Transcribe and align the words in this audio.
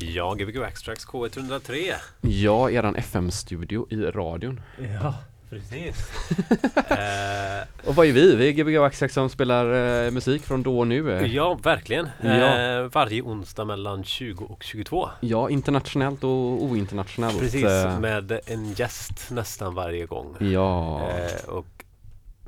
Ja, 0.00 0.34
Gbg 0.34 0.56
Extracts 0.62 1.06
K103. 1.06 1.94
Ja, 2.20 2.70
eran 2.70 2.96
FM-studio 2.96 3.86
i 3.90 3.96
radion. 3.96 4.60
Ja, 5.02 5.14
precis. 5.50 6.10
eh, 6.90 7.88
Och 7.88 7.94
vad 7.94 8.06
är 8.06 8.12
vi? 8.12 8.36
Vi 8.36 8.48
är 8.48 8.52
Gbg 8.52 8.76
Extract 8.86 9.14
som 9.14 9.30
spelar 9.30 10.04
eh, 10.04 10.10
musik 10.10 10.42
från 10.42 10.62
då 10.62 10.78
och 10.78 10.86
nu. 10.86 11.12
eh. 11.18 11.34
ja, 11.34 11.54
verkligen. 11.62 12.08
Ja. 12.22 12.58
Eh, 12.58 12.82
varje 12.92 13.22
onsdag 13.22 13.64
mellan 13.64 14.04
20 14.04 14.44
och 14.44 14.62
22. 14.62 15.08
Ja, 15.20 15.50
internationellt 15.50 16.24
och 16.24 16.62
ointernationellt. 16.62 17.38
Precis, 17.38 17.64
eh. 17.64 18.00
med 18.00 18.40
en 18.46 18.72
gäst 18.72 19.30
nästan 19.30 19.74
varje 19.74 20.06
gång. 20.06 20.36
Ja. 20.40 21.00
Eh, 21.10 21.48
och 21.48 21.66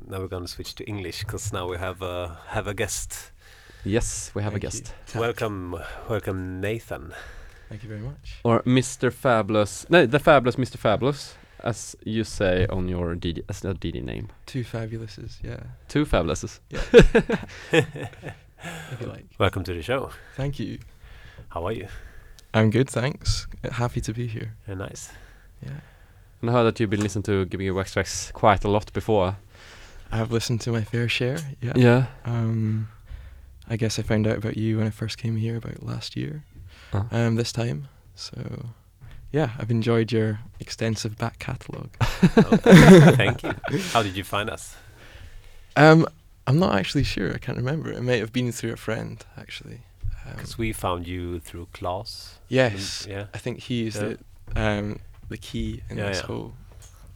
now 0.07 0.21
we're 0.23 0.27
gonna 0.29 0.47
switch 0.47 0.73
to 0.73 0.83
English 0.87 1.25
because 1.25 1.55
now 1.55 1.71
we 1.71 1.77
have 1.77 2.05
a, 2.05 2.31
have 2.47 2.69
a 2.71 2.73
guest. 2.73 3.31
Yes, 3.85 4.31
we 4.35 4.41
have 4.43 4.51
Thank 4.51 4.63
a 4.63 4.67
guest. 4.67 4.93
you. 5.13 5.21
Welcome, 5.23 5.77
welcome 6.09 6.59
Nathan. 6.73 7.13
Thank 7.71 7.83
you 7.83 7.89
very 7.89 8.01
much. 8.01 8.35
Or 8.43 8.61
Mr. 8.63 9.13
Fabulous, 9.13 9.89
no, 9.89 10.05
the 10.05 10.19
Fabulous 10.19 10.57
Mr. 10.57 10.75
Fabulous, 10.75 11.35
as 11.63 11.95
you 12.03 12.25
say 12.25 12.67
on 12.67 12.89
your 12.89 13.15
DJ, 13.15 13.45
as 13.47 13.63
a 13.63 13.73
DJ 13.73 14.03
name. 14.03 14.27
Two 14.45 14.65
fabulouses, 14.65 15.37
yeah, 15.41 15.63
Two 15.87 16.05
Fabulouses. 16.05 16.59
if 17.71 17.85
you 18.99 19.07
like. 19.07 19.23
Welcome 19.39 19.63
to 19.63 19.73
the 19.73 19.81
show. 19.81 20.09
Thank 20.35 20.59
you. 20.59 20.79
How 21.47 21.65
are 21.65 21.71
you? 21.71 21.87
I'm 22.53 22.71
good, 22.71 22.89
thanks. 22.89 23.47
Happy 23.71 24.01
to 24.01 24.13
be 24.13 24.27
here. 24.27 24.53
Very 24.65 24.77
nice. 24.77 25.09
Yeah. 25.65 25.79
And 26.41 26.49
I 26.49 26.53
heard 26.53 26.63
that 26.63 26.77
you've 26.81 26.89
been 26.89 26.99
listening 26.99 27.23
to 27.23 27.45
Gbg 27.45 27.73
Wax 27.73 27.95
Trax 27.95 28.33
quite 28.33 28.65
a 28.65 28.69
lot 28.69 28.91
before. 28.91 29.37
I've 30.11 30.33
listened 30.33 30.59
to 30.61 30.73
my 30.73 30.83
fair 30.83 31.07
share. 31.07 31.39
Yeah. 31.61 31.73
Yeah. 31.77 32.05
Um, 32.25 32.89
I 33.69 33.77
guess 33.77 33.97
I 33.97 34.01
found 34.01 34.27
out 34.27 34.35
about 34.35 34.57
you 34.57 34.79
when 34.79 34.87
I 34.87 34.89
first 34.89 35.17
came 35.17 35.37
here 35.37 35.55
about 35.55 35.83
last 35.83 36.17
year. 36.17 36.43
Uh. 36.93 37.03
Um, 37.11 37.35
this 37.35 37.51
time. 37.51 37.87
So, 38.15 38.65
yeah, 39.31 39.51
I've 39.57 39.71
enjoyed 39.71 40.11
your 40.11 40.39
extensive 40.59 41.17
back 41.17 41.39
catalogue. 41.39 41.89
Okay, 42.37 43.15
Thank 43.15 43.43
you. 43.43 43.53
How 43.93 44.03
did 44.03 44.15
you 44.15 44.23
find 44.23 44.49
us? 44.49 44.75
Um, 45.75 46.05
I'm 46.47 46.59
not 46.59 46.75
actually 46.75 47.03
sure. 47.03 47.33
I 47.33 47.37
can't 47.37 47.57
remember. 47.57 47.91
It 47.91 48.01
may 48.01 48.19
have 48.19 48.31
been 48.33 48.51
through 48.51 48.73
a 48.73 48.77
friend, 48.77 49.23
actually. 49.37 49.81
Um, 50.25 50.33
Because 50.35 50.57
we 50.57 50.73
found 50.73 51.07
you 51.07 51.39
through 51.39 51.67
Klaus. 51.73 52.39
yes, 52.49 53.07
Yeah. 53.09 53.25
I 53.33 53.37
think 53.37 53.59
he 53.61 53.87
is 53.87 53.95
Yeah. 53.95 54.15
the 54.53 54.61
um, 54.61 54.99
the 55.29 55.37
key 55.37 55.81
in 55.89 55.97
Yeah, 55.97 56.09
this 56.09 56.17
yeah. 56.19 56.25
whole. 56.27 56.53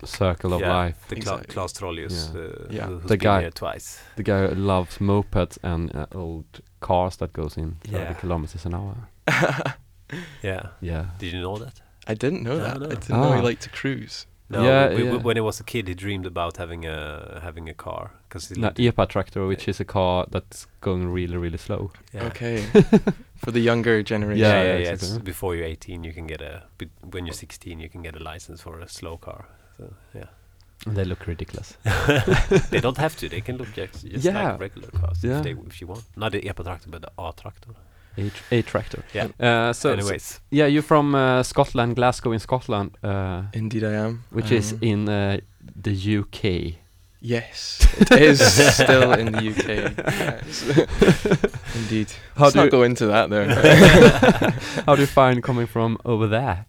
Circle 0.04 0.54
of 0.54 0.62
yeah, 0.62 0.74
Life. 0.86 0.98
The 1.08 1.16
Cla- 1.16 1.18
Exactly. 1.18 1.54
Klaus 1.54 1.74
Trollius, 1.74 2.30
Yeah. 2.34 2.42
uh, 2.42 2.68
Yeah. 2.70 2.86
who's 2.88 3.02
The 3.04 3.08
been 3.18 3.20
guy. 3.20 3.42
here 3.42 3.52
twice. 3.52 4.00
The 4.16 4.24
guy 4.24 4.48
who 4.48 4.56
loves 4.56 5.00
mopeds 5.00 5.58
and 5.64 5.96
uh, 5.96 6.06
old 6.14 6.46
cars 6.80 7.16
that 7.18 7.34
goes 7.34 7.58
in 7.58 7.78
30 7.84 7.92
Yeah. 7.98 8.14
kilometers 8.14 8.66
an 8.66 8.74
hour. 8.76 8.96
Yeah. 10.44 10.68
Yeah. 10.82 11.06
Did 11.20 11.34
you 11.34 11.42
know 11.42 11.58
that? 11.58 11.82
I 12.08 12.14
didn't 12.14 12.44
know 12.44 12.58
No, 12.58 12.64
that. 12.64 12.80
no. 12.80 12.86
I 12.86 12.90
didn't 12.90 13.10
know 13.10 13.34
he 13.34 13.40
Ah. 13.40 13.44
liked 13.44 13.64
to 13.64 13.70
cruise. 13.70 14.28
No. 14.48 14.64
Yeah, 14.64 14.90
we- 14.90 14.96
we- 14.98 15.04
yeah. 15.10 15.16
when 15.24 15.38
he 15.38 15.42
was 15.42 15.60
a 15.60 15.64
kid, 15.64 15.88
he 15.88 15.96
dreamed 15.96 16.28
about 16.28 16.58
having 16.58 16.86
a 16.86 17.40
having 17.42 17.68
a 17.68 17.74
car 17.74 18.12
because 18.30 18.50
he 18.50 18.62
No, 18.62 18.68
lived- 18.68 18.78
EPA 18.80 19.08
tractor, 19.10 19.48
which 19.48 19.68
is 19.68 19.80
a 19.80 19.86
car 19.86 20.28
that's 20.30 20.68
going 20.82 21.08
really, 21.12 21.36
really 21.38 21.58
slow. 21.58 21.92
yeah. 22.14 22.26
Okay. 22.28 22.62
For 23.44 23.52
the 23.52 23.60
younger 23.60 24.04
generation. 24.04 24.42
Yeah, 24.42 24.54
Yeah, 24.54 24.64
yeah, 24.64 24.78
yeah, 24.78 24.84
yeah. 24.84 24.92
exactly. 24.94 25.16
It's 25.18 25.26
before 25.26 25.56
you're 25.56 25.66
18, 25.66 26.04
you 26.04 26.14
can 26.14 26.28
get 26.28 26.42
a. 26.42 26.64
But 26.78 26.90
when 27.12 27.26
you're 27.26 27.34
16, 27.34 27.80
you 27.80 27.90
can 27.90 28.04
get 28.04 28.16
a 28.16 28.24
license 28.34 28.62
for 28.62 28.80
a 28.80 28.88
slow 28.88 29.18
car. 29.18 29.46
So 29.78 29.94
yeah, 30.14 30.28
And 30.86 30.96
they 30.96 31.06
look 31.06 31.26
ridiculous. 31.26 31.78
they 32.70 32.80
don't 32.82 32.98
have 33.00 33.16
to. 33.18 33.28
They 33.30 33.42
can 33.42 33.58
look 33.58 33.74
just, 33.74 34.06
just 34.08 34.24
Yeah. 34.26 34.52
like 34.52 34.60
regular 34.62 34.90
cars 34.92 35.24
Yeah. 35.24 35.38
if 35.40 35.44
they 35.44 35.56
if 35.68 35.82
you 35.82 35.88
want. 35.88 36.04
Not 36.16 36.32
the 36.34 36.42
EPA 36.42 36.64
tractor, 36.64 36.90
but 36.92 37.02
the 37.02 37.12
A 37.18 37.34
tractor. 37.34 37.72
A, 38.18 38.30
tr- 38.30 38.44
a 38.56 38.62
tractor. 38.62 39.04
Yeah. 39.14 39.28
Uh, 39.40 39.74
so, 39.74 39.92
Anyways, 39.92 40.24
so- 40.24 40.40
yeah, 40.52 40.66
you're 40.68 40.82
from 40.84 41.14
uh, 41.16 41.44
Scotland, 41.44 41.96
Glasgow 41.96 42.32
in 42.32 42.40
Scotland, 42.40 42.98
uh, 43.04 43.44
Indeed, 43.54 43.84
I 43.84 43.94
am. 43.94 44.24
which 44.32 44.52
is 44.52 44.72
Um, 44.74 44.80
in 44.82 45.10
uh, 45.10 45.38
the 45.82 46.18
UK. 46.20 46.76
Yes, 47.22 47.80
it 48.12 48.22
is 48.22 48.40
still 48.74 49.14
in 49.14 49.32
the 49.32 49.50
UK. 49.50 49.68
yes. 50.46 50.64
Indeed. 51.76 52.12
How 52.36 52.44
Let's 52.44 52.54
do 52.54 52.60
not 52.60 52.66
you- 52.66 52.72
go 52.72 52.84
into 52.84 53.08
that 53.08 53.30
there. 53.30 53.46
How 54.86 54.96
do 54.96 55.02
you 55.02 55.08
find 55.08 55.42
coming 55.44 55.68
from 55.68 55.98
over 56.06 56.28
there? 56.28 56.66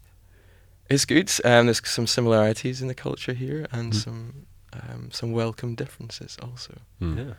it's 0.89 1.05
good. 1.05 1.29
Um, 1.43 1.65
there's 1.67 1.81
some 1.87 2.07
similarities 2.07 2.81
in 2.81 2.87
the 2.87 2.95
culture 2.95 3.33
here 3.33 3.67
and 3.71 3.91
Mm. 3.93 4.03
some 4.03 4.33
um, 4.73 5.09
some 5.11 5.31
welcome 5.33 5.75
differences 5.75 6.37
also. 6.41 6.73
Mm. 7.01 7.17
yeah. 7.17 7.33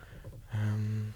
Um, 0.53 1.13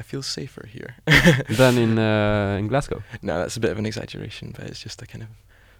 I 0.00 0.02
feel 0.02 0.22
safer 0.22 0.66
here. 0.66 0.96
Than 1.48 1.78
in 1.78 1.98
uh, 2.10 2.56
in 2.58 2.68
Glasgow. 2.68 3.02
no, 3.22 3.38
that's 3.38 3.56
a 3.56 3.60
bit 3.60 3.70
of 3.70 3.78
an 3.78 3.86
exaggeration, 3.86 4.52
but 4.56 4.66
it's 4.66 4.80
just 4.82 5.02
a 5.02 5.06
kind 5.06 5.22
of 5.22 5.28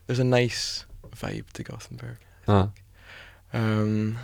there's 0.06 0.20
a 0.20 0.24
nice 0.24 0.84
vibe 1.16 1.50
to 1.52 1.62
Gothenburg. 1.62 2.16
Uh, 2.46 2.68
Um, 3.52 4.18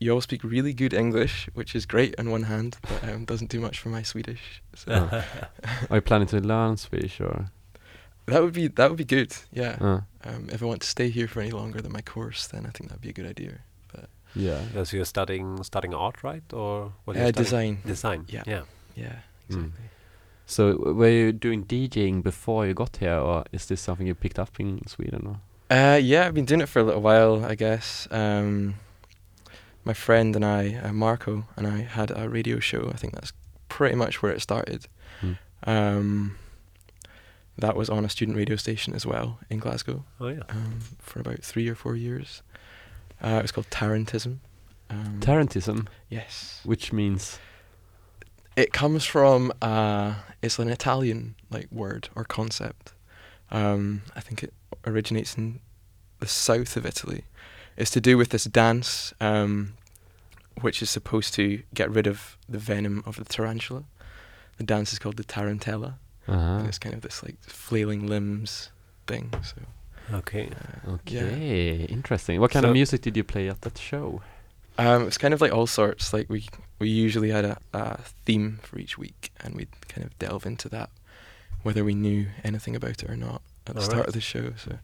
you 0.00 0.12
all 0.12 0.20
speak 0.20 0.42
really 0.44 0.74
good 0.74 0.92
English, 0.92 1.48
which 1.54 1.74
is 1.74 1.86
great 1.86 2.14
on 2.18 2.30
one 2.30 2.42
hand, 2.44 2.76
but 2.82 3.04
um, 3.08 3.24
doesn't 3.24 3.50
do 3.50 3.60
much 3.60 3.78
for 3.78 3.88
my 3.90 4.02
Swedish. 4.02 4.62
So 4.74 4.92
uh. 4.92 5.22
Are 5.90 5.96
you 5.96 6.00
planning 6.02 6.28
to 6.28 6.40
learn 6.40 6.76
Swedish 6.76 7.20
or? 7.20 7.46
that 8.26 8.42
would 8.42 8.52
be 8.54 8.68
that 8.68 8.88
would 8.90 8.98
be 8.98 9.16
good. 9.16 9.32
Yeah. 9.52 9.76
Uh, 9.80 10.00
Um, 10.28 10.48
if 10.52 10.60
I 10.62 10.66
want 10.66 10.80
to 10.80 10.86
stay 10.88 11.10
here 11.10 11.28
for 11.28 11.40
any 11.40 11.52
longer 11.52 11.80
than 11.80 11.92
my 11.92 12.02
course, 12.02 12.48
then 12.48 12.66
I 12.66 12.70
think 12.70 12.88
that'd 12.90 13.00
be 13.00 13.10
a 13.10 13.12
good 13.22 13.30
idea. 13.30 13.52
yeah. 14.34 14.60
Yeah, 14.74 14.84
so 14.84 14.96
you're 14.96 15.06
studying 15.06 15.62
studying 15.64 15.94
art, 15.94 16.22
right? 16.24 16.52
Or 16.52 16.92
what? 17.04 17.16
are 17.16 17.20
Uh, 17.22 17.26
you 17.26 17.32
studying? 17.32 17.74
design. 17.76 17.78
Design. 17.86 18.24
Yeah. 18.28 18.42
Yeah. 18.46 18.62
Yeah. 18.96 19.16
Mm. 19.50 19.66
Exactly. 19.66 19.84
So 20.48 20.76
were 20.94 21.08
you 21.08 21.32
doing 21.32 21.64
DJing 21.64 22.22
before 22.22 22.66
you 22.66 22.74
got 22.74 22.96
here, 22.98 23.18
or 23.18 23.44
is 23.52 23.66
this 23.66 23.80
something 23.80 24.06
you 24.06 24.14
picked 24.14 24.38
up 24.38 24.58
in 24.60 24.86
Sweden? 24.86 25.26
Or? 25.26 25.76
Uh, 25.76 25.96
yeah, 25.96 26.26
I've 26.26 26.34
been 26.34 26.44
doing 26.44 26.60
it 26.60 26.68
for 26.68 26.78
a 26.78 26.84
little 26.84 27.02
while, 27.02 27.44
I 27.44 27.56
guess. 27.56 28.06
Um, 28.12 28.76
my 29.84 29.92
friend 29.92 30.36
and 30.36 30.44
I, 30.44 30.74
uh, 30.82 30.92
Marco, 30.92 31.44
and 31.56 31.66
I 31.66 31.78
had 31.82 32.12
a 32.14 32.28
radio 32.28 32.60
show. 32.60 32.90
I 32.92 32.96
think 32.96 33.14
that's 33.14 33.32
pretty 33.68 33.96
much 33.96 34.22
where 34.22 34.30
it 34.32 34.40
started. 34.40 34.86
Mm. 35.20 35.38
Um, 35.64 36.38
that 37.58 37.74
was 37.76 37.90
on 37.90 38.04
a 38.04 38.08
student 38.08 38.36
radio 38.36 38.56
station 38.56 38.94
as 38.94 39.04
well 39.06 39.38
in 39.50 39.58
Glasgow 39.58 40.04
Oh 40.20 40.28
yeah. 40.28 40.42
um, 40.50 40.78
for 40.98 41.20
about 41.20 41.42
three 41.42 41.68
or 41.68 41.74
four 41.74 41.96
years. 41.96 42.42
Uh, 43.20 43.36
it 43.38 43.42
was 43.42 43.50
called 43.52 43.68
Tarantism. 43.70 44.38
Um, 44.90 45.18
Tarantism, 45.20 45.88
yes. 46.08 46.60
which 46.64 46.92
means 46.92 47.38
It 48.56 48.72
comes 48.72 49.04
from 49.04 49.52
uh, 49.60 50.14
it's 50.42 50.58
an 50.58 50.68
Italian 50.68 51.34
like 51.50 51.68
word 51.70 52.08
or 52.14 52.24
concept. 52.24 52.94
Um, 53.50 54.02
I 54.16 54.20
think 54.20 54.42
it 54.42 54.52
originates 54.86 55.36
in 55.36 55.60
the 56.20 56.26
south 56.26 56.76
of 56.76 56.86
Italy. 56.86 57.24
It's 57.76 57.90
to 57.90 58.00
do 58.00 58.16
with 58.16 58.30
this 58.30 58.44
dance, 58.44 59.12
um, 59.20 59.74
which 60.62 60.80
is 60.82 60.88
supposed 60.88 61.34
to 61.34 61.62
get 61.74 61.90
rid 61.90 62.06
of 62.06 62.38
the 62.48 62.58
venom 62.58 63.02
of 63.06 63.16
the 63.16 63.24
tarantula. 63.24 63.84
The 64.56 64.64
dance 64.64 64.92
is 64.92 64.98
called 64.98 65.16
the 65.18 65.24
tarantella, 65.24 65.94
uh 66.28 66.32
and 66.32 66.66
it's 66.66 66.78
kind 66.78 66.94
of 66.94 67.02
this 67.02 67.22
like 67.22 67.36
flailing 67.42 68.06
limbs 68.06 68.70
thing. 69.06 69.32
So 69.44 69.56
Okay. 70.14 70.48
uh, 70.86 70.92
Okay, 70.92 71.84
interesting. 71.90 72.40
What 72.40 72.50
kind 72.52 72.64
So- 72.64 72.68
of 72.70 72.72
music 72.74 73.02
did 73.02 73.16
you 73.18 73.24
play 73.24 73.50
at 73.50 73.60
that 73.60 73.76
show? 73.76 74.22
Um, 74.78 75.04
was 75.06 75.18
kind 75.18 75.32
of 75.34 75.40
like 75.40 75.52
all 75.52 75.66
sorts. 75.66 76.12
Like 76.12 76.28
we 76.28 76.46
we 76.78 76.88
usually 76.88 77.30
had 77.30 77.44
a, 77.44 77.58
a 77.72 77.98
theme 78.24 78.58
for 78.62 78.78
each 78.78 78.98
week, 78.98 79.30
and 79.42 79.54
we'd 79.54 79.68
kind 79.88 80.04
of 80.06 80.18
delve 80.18 80.44
into 80.46 80.68
that, 80.70 80.90
whether 81.62 81.84
we 81.84 81.94
knew 81.94 82.26
anything 82.44 82.76
about 82.76 83.02
it 83.02 83.08
or 83.10 83.16
not 83.16 83.40
at 83.66 83.74
the 83.74 83.80
start 83.80 83.92
Alright. 83.94 84.08
of 84.08 84.14
the 84.14 84.20
show. 84.20 84.52
So, 84.56 84.78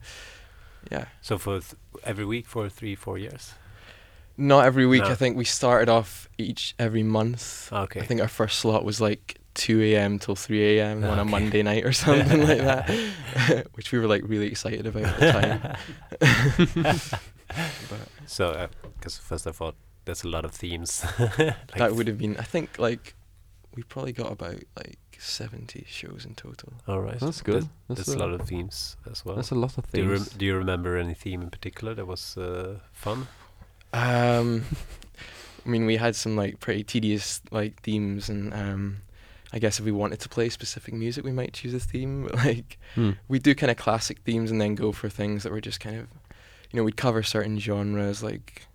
yeah, 0.90 1.04
So 1.20 1.38
for 1.38 1.60
th- 1.60 1.74
every 2.04 2.24
week 2.24 2.46
for 2.46 2.68
three, 2.68 2.94
four 2.96 3.18
years. 3.18 3.54
not 4.36 4.64
every 4.64 4.86
week. 4.86 5.02
No. 5.04 5.10
I 5.10 5.14
think 5.14 5.36
we 5.36 5.44
started 5.44 5.88
off 5.88 6.28
each 6.38 6.74
every 6.78 7.02
month. 7.02 7.70
Okay. 7.72 8.00
I 8.00 8.04
think 8.06 8.20
our 8.20 8.28
first 8.28 8.58
slot 8.58 8.84
was 8.84 9.00
like 9.00 9.38
2 9.54 9.82
a.m. 9.82 10.18
till 10.18 10.34
3 10.34 10.78
a.m. 10.78 11.04
on 11.04 11.18
a 11.18 11.24
Monday 11.24 11.62
night 11.62 11.84
or 11.84 11.92
something 11.92 12.40
like 12.40 12.58
that, 12.58 12.88
which 13.74 13.92
we 13.92 13.98
were 13.98 14.06
like 14.06 14.22
really 14.24 14.46
excited 14.46 14.86
about 14.86 15.04
at 15.04 15.20
the 15.20 15.76
time. 16.20 17.20
So, 18.26 18.68
because 18.98 19.18
first 19.18 19.46
I 19.46 19.52
thought 19.52 19.74
there's 20.04 20.24
a 20.24 20.28
lot 20.28 20.44
of 20.44 20.52
themes. 20.52 21.04
Like 21.38 21.56
that 21.76 21.94
would 21.94 22.06
have 22.08 22.18
been, 22.18 22.36
I 22.36 22.42
think, 22.42 22.78
like 22.78 23.14
we 23.74 23.82
probably 23.82 24.12
got 24.12 24.30
about 24.32 24.62
like 24.76 24.98
70 25.18 25.84
shows 25.88 26.24
in 26.26 26.34
total. 26.34 26.72
All 26.86 27.00
right. 27.00 27.18
That's 27.18 27.40
good. 27.42 27.68
That's, 27.88 28.06
That's, 28.06 28.08
a 28.14 28.18
lot 28.18 28.30
of 28.30 28.42
themes 28.48 28.96
as 29.10 29.24
well. 29.24 29.36
That's 29.36 29.50
a 29.50 29.54
lot 29.54 29.78
of 29.78 29.90
do, 29.90 30.02
you 30.02 30.10
rem- 30.10 30.26
do 30.36 30.44
you 30.44 30.56
remember 30.56 30.96
any 30.98 31.14
theme 31.14 31.40
in 31.42 31.50
particular 31.50 31.94
that 31.94 32.06
was 32.06 32.36
uh, 32.36 32.78
fun? 32.92 33.28
Um, 33.92 34.64
I 35.64 35.68
mean, 35.68 35.86
we 35.86 35.96
had 35.96 36.16
some 36.16 36.36
like 36.36 36.60
pretty 36.60 36.82
tedious 36.84 37.40
like 37.50 37.80
themes, 37.82 38.28
and 38.28 38.52
um, 38.52 38.98
I 39.52 39.58
guess 39.58 39.78
if 39.78 39.84
we 39.84 39.92
wanted 39.92 40.20
to 40.20 40.28
play 40.28 40.48
specific 40.48 40.92
music, 40.94 41.24
we 41.24 41.32
might 41.32 41.52
choose 41.52 41.74
a 41.74 41.80
theme. 41.80 42.24
But, 42.24 42.34
like 42.44 42.78
Hmm. 42.94 43.10
we 43.28 43.38
do 43.38 43.54
kind 43.54 43.70
of 43.70 43.76
classic 43.76 44.18
themes, 44.24 44.50
and 44.50 44.60
then 44.60 44.74
go 44.74 44.92
for 44.92 45.08
things 45.08 45.42
that 45.44 45.52
were 45.52 45.60
just 45.60 45.78
kind 45.80 45.96
of, 46.00 46.06
you 46.72 46.76
know, 46.78 46.84
we'd 46.84 46.96
cover 46.96 47.22
certain 47.22 47.58
genres 47.58 48.22
like 48.22 48.66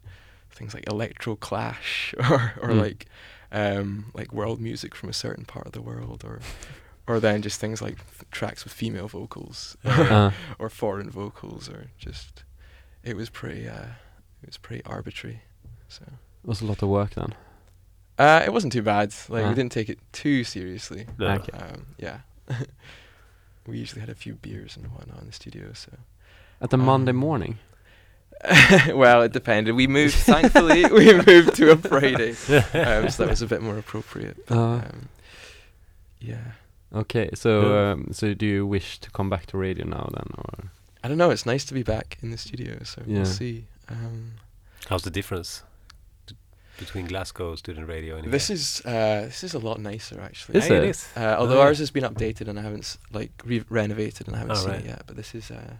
things 0.57 0.74
like 0.74 0.88
electro 0.89 1.36
clash 1.36 2.13
or 2.30 2.54
or 2.62 2.71
Hmm. 2.71 2.80
like 2.80 3.06
um, 3.51 4.12
like 4.13 4.33
world 4.33 4.59
music 4.59 4.94
from 4.95 5.09
a 5.09 5.13
certain 5.13 5.45
part 5.45 5.65
of 5.68 5.71
the 5.71 5.81
world 5.81 6.24
or 6.25 6.39
or 7.07 7.19
then 7.21 7.42
just 7.42 7.59
things 7.62 7.81
like 7.81 7.95
tracks 8.31 8.63
with 8.65 8.74
female 8.74 9.07
vocals 9.07 9.77
Uh, 9.86 10.31
or 10.59 10.69
foreign 10.69 11.09
vocals 11.09 11.69
or 11.69 11.92
just 11.98 12.44
it 13.04 13.15
was 13.15 13.30
pretty 13.30 13.68
uh 13.69 13.92
it 14.44 14.48
was 14.48 14.57
pretty 14.57 14.83
arbitrary 14.86 15.39
so 15.88 16.04
it 16.04 16.48
was 16.48 16.62
a 16.62 16.65
lot 16.65 16.83
of 16.83 16.89
work 16.89 17.13
then. 17.15 17.33
uh 18.19 18.42
it 18.45 18.51
wasn't 18.51 18.74
too 18.74 18.81
bad 18.83 19.13
like 19.30 19.45
Ah. 19.45 19.50
we 19.50 19.56
didn't 19.56 19.71
take 19.71 19.89
it 19.89 20.00
too 20.12 20.44
seriously 20.44 21.06
No. 21.18 21.27
Okay. 21.36 21.57
um 21.57 21.86
yeah 21.98 22.19
we 23.68 23.77
usually 23.77 24.01
had 24.01 24.09
a 24.09 24.15
few 24.15 24.33
beers 24.36 24.77
and 24.77 24.88
whatnot 24.88 25.19
in 25.21 25.27
the 25.27 25.33
studio 25.33 25.71
so 25.74 25.92
At 26.62 26.69
the 26.69 26.77
Monday 26.77 27.12
Um, 27.12 27.18
morning. 27.18 27.59
well 28.94 29.22
it 29.24 29.31
depended 29.34 29.75
we 29.75 29.88
moved 29.88 30.13
thankfully 30.16 30.86
we 30.92 31.13
moved 31.13 31.56
to 31.56 31.72
a 31.72 31.78
friday 31.78 32.30
um, 32.30 33.10
so 33.10 33.24
that 33.24 33.30
was 33.30 33.42
a 33.42 33.48
bit 33.48 33.62
more 33.62 33.78
appropriate 33.78 34.38
but, 34.48 34.57
Uh. 34.57 34.75
um, 34.75 35.10
yeah 36.19 36.51
Okay, 36.95 37.30
so 37.34 37.50
Yeah. 37.74 37.92
um, 37.92 38.07
so 38.13 38.34
do 38.34 38.45
you 38.45 38.66
wish 38.66 38.98
to 39.00 39.12
come 39.12 39.30
back 39.30 39.45
to 39.48 39.57
radio 39.57 39.86
now 39.86 40.07
then, 40.13 40.30
or 40.38 40.72
I 41.04 41.10
don't 41.10 41.18
know. 41.18 41.31
It's 41.31 41.45
nice 41.45 41.66
to 41.66 41.74
be 41.74 41.84
back 41.84 42.18
in 42.24 42.31
the 42.31 42.38
studio, 42.38 42.78
so 42.86 43.01
Yeah. 43.06 43.16
we'll 43.18 43.25
see. 43.25 43.66
Um, 43.89 44.36
How's 44.88 45.04
the 45.04 45.10
difference 45.12 45.63
between 46.80 47.06
Glasgow 47.07 47.56
student 47.56 47.90
radio 47.90 48.16
and 48.16 48.31
this 48.31 48.48
here? 48.48 48.56
is 48.56 48.81
uh, 48.86 49.22
this 49.25 49.44
is 49.44 49.54
a 49.54 49.60
lot 49.60 49.80
nicer 49.81 50.22
actually. 50.22 50.60
Is 50.60 50.69
Yeah, 50.69 50.78
it? 50.78 50.83
it 50.83 50.90
is. 50.92 51.07
Uh, 51.18 51.36
although 51.38 51.56
Oh, 51.56 51.57
yeah. 51.63 51.66
ours 51.68 51.80
has 51.80 51.92
been 51.92 52.06
updated 52.06 52.48
and 52.48 52.57
I 52.57 52.62
haven't 52.62 52.86
s- 52.86 52.98
like 53.12 53.31
re- 53.44 53.66
renovated 53.69 54.28
and 54.28 54.36
I 54.38 54.40
haven't 54.40 54.56
Oh, 54.57 54.62
seen 54.62 54.72
right. 54.72 54.80
it 54.80 54.86
yet, 54.88 55.01
but 55.07 55.18
this 55.18 55.36
is 55.36 55.51
uh, 55.51 55.74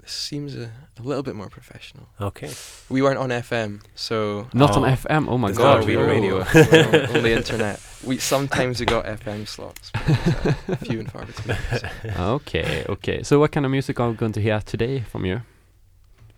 this 0.00 0.12
seems 0.12 0.54
a, 0.56 0.70
a 0.98 1.02
little 1.02 1.22
bit 1.22 1.34
more 1.34 1.48
professional. 1.48 2.08
Okay. 2.20 2.50
We 2.88 3.02
weren't 3.02 3.18
on 3.18 3.28
FM, 3.30 3.82
so 3.94 4.48
not 4.54 4.76
on 4.76 4.84
Oh. 4.84 4.88
FM? 4.88 5.28
Oh 5.28 5.36
my 5.38 5.50
It's 5.50 5.58
god! 5.58 5.84
we 5.86 5.96
were 5.96 6.06
radio. 6.06 6.36
we 6.54 6.60
were 6.60 7.06
on 7.16 7.22
the 7.22 7.34
internet. 7.36 7.80
We 8.04 8.16
sometimes 8.18 8.80
we 8.80 8.86
got 8.86 9.04
FM 9.04 9.46
slots, 9.46 9.90
but 9.92 10.08
it 10.08 10.70
uh, 10.70 10.76
few 10.76 11.00
and 11.00 11.10
far 11.12 11.24
between. 11.26 11.56
so. 11.78 11.88
okay, 12.36 12.84
okay. 12.88 13.22
So 13.22 13.38
what 13.38 13.52
kind 13.52 13.66
of 13.66 13.72
music 13.72 14.00
are 14.00 14.08
we 14.10 14.16
going 14.16 14.32
to 14.32 14.40
hear 14.40 14.60
today 14.60 15.00
from 15.00 15.24
you? 15.26 15.42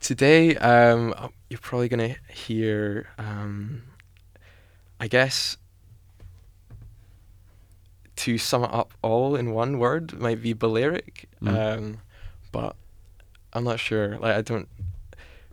Today, 0.00 0.56
um, 0.56 1.14
uh, 1.16 1.28
you're 1.48 1.60
probably 1.60 1.88
gonna 1.88 2.16
hear, 2.34 3.06
um, 3.18 3.82
I 4.98 5.06
guess, 5.06 5.56
to 8.16 8.38
sum 8.38 8.64
it 8.64 8.70
up 8.72 8.92
all 9.02 9.36
in 9.36 9.52
one 9.52 9.78
word 9.78 10.18
might 10.18 10.42
be 10.42 10.52
Balearic, 10.52 11.28
Mm. 11.42 11.48
um, 11.78 11.98
but 12.50 12.74
I'm 13.52 13.64
not 13.64 13.78
sure. 13.80 14.18
Like, 14.18 14.34
I 14.36 14.42
don't. 14.42 14.68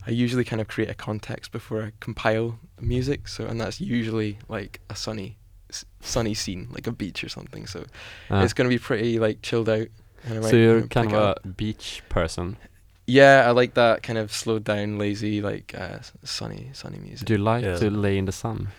I 0.08 0.12
usually 0.12 0.44
kind 0.46 0.62
of 0.62 0.68
create 0.68 0.90
a 0.90 0.94
context 0.94 1.52
before 1.52 1.84
I 1.84 1.92
compile 2.00 2.60
music, 2.80 3.28
so 3.28 3.46
and 3.46 3.60
that's 3.60 3.82
usually 3.82 4.40
like 4.48 4.80
a 4.90 4.96
sunny, 4.96 5.38
s- 5.70 5.86
sunny 6.00 6.34
scene, 6.34 6.70
like 6.72 6.88
a 6.88 6.92
beach 6.92 7.24
or 7.24 7.30
something. 7.30 7.68
So 7.68 7.86
Uh, 8.32 8.38
it's 8.44 8.54
gonna 8.54 8.70
be 8.70 8.80
pretty 8.80 9.20
like 9.20 9.42
chilled 9.42 9.70
out. 9.70 9.88
And 10.26 10.46
I 10.46 10.50
so 10.50 10.56
you 10.56 10.62
you're 10.64 10.82
kind 10.88 11.08
of 11.08 11.14
a 11.14 11.18
up. 11.36 11.58
beach 11.58 12.02
person. 12.10 12.58
Yeah, 13.06 13.44
I 13.48 13.52
like 13.52 13.74
that 13.74 14.02
kind 14.04 14.18
of 14.18 14.32
slowed 14.32 14.64
down, 14.64 14.98
lazy, 14.98 15.42
like 15.42 15.74
uh, 15.78 16.00
sunny, 16.24 16.70
sunny 16.74 17.00
music. 17.00 17.28
Do 17.28 17.34
you 17.34 17.40
like 17.40 17.64
Yeah. 17.66 17.78
to 17.78 17.90
lay 17.90 18.18
in 18.18 18.26
the 18.26 18.32
sun? 18.32 18.70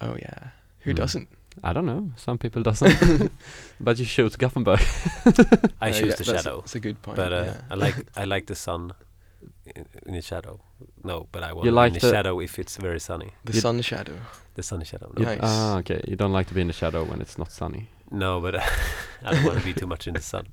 Oh 0.00 0.16
yeah, 0.18 0.48
who 0.80 0.92
Mm. 0.92 0.96
doesn't? 0.96 1.28
I 1.62 1.72
don't 1.72 1.86
know. 1.86 2.10
Some 2.16 2.38
people 2.38 2.62
doesn't. 2.62 3.30
but 3.80 3.98
you 3.98 4.04
chose 4.06 4.36
Gothenburg. 4.36 4.80
I 5.80 5.90
Uh, 5.90 5.92
choose 5.92 6.10
yeah, 6.10 6.16
the 6.16 6.24
that's- 6.24 6.26
shadow, 6.44 6.56
That's 6.60 6.74
a 6.76 6.80
good 6.80 7.00
point. 7.02 7.16
but 7.16 7.32
uh, 7.32 7.44
yeah. 7.46 7.60
I 7.70 7.74
like 7.74 7.96
I 8.16 8.24
like 8.24 8.46
the 8.46 8.54
sun 8.54 8.92
in, 9.76 9.84
in 10.06 10.14
the 10.14 10.22
shadow. 10.22 10.60
No, 11.04 11.26
but 11.32 11.42
I 11.42 11.52
want 11.52 11.64
You 11.64 11.70
to 11.72 11.76
like 11.82 11.88
in 11.94 12.00
the, 12.00 12.06
the- 12.06 12.12
shadow 12.12 12.40
if 12.40 12.58
it's 12.58 12.76
very 12.76 13.00
sunny. 13.00 13.30
the 13.44 13.52
you- 13.52 13.60
sun 13.60 13.82
shadow. 13.82 14.14
The 14.54 14.62
sunny 14.62 14.84
shadow. 14.84 15.12
You- 15.16 15.24
No, 15.24 15.30
Nice. 15.34 15.40
Ah, 15.42 15.78
okay. 15.78 16.00
You 16.08 16.16
don't 16.16 16.32
like 16.32 16.48
to 16.48 16.54
be 16.54 16.60
in 16.60 16.66
the 16.68 16.72
shadow 16.72 17.04
when 17.04 17.20
it's 17.20 17.38
not 17.38 17.50
sunny. 17.52 17.88
no 18.10 18.40
but 18.40 18.54
I 19.24 19.30
don't 19.32 19.44
want 19.44 19.58
to 19.58 19.64
be 19.64 19.74
too 19.74 19.86
much 19.86 20.06
in 20.08 20.14
the 20.14 20.22
sun. 20.22 20.46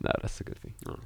no, 0.00 0.10
that's 0.22 0.40
a 0.40 0.44
good 0.44 0.58
thing. 0.58 0.74
Mm. 0.84 1.00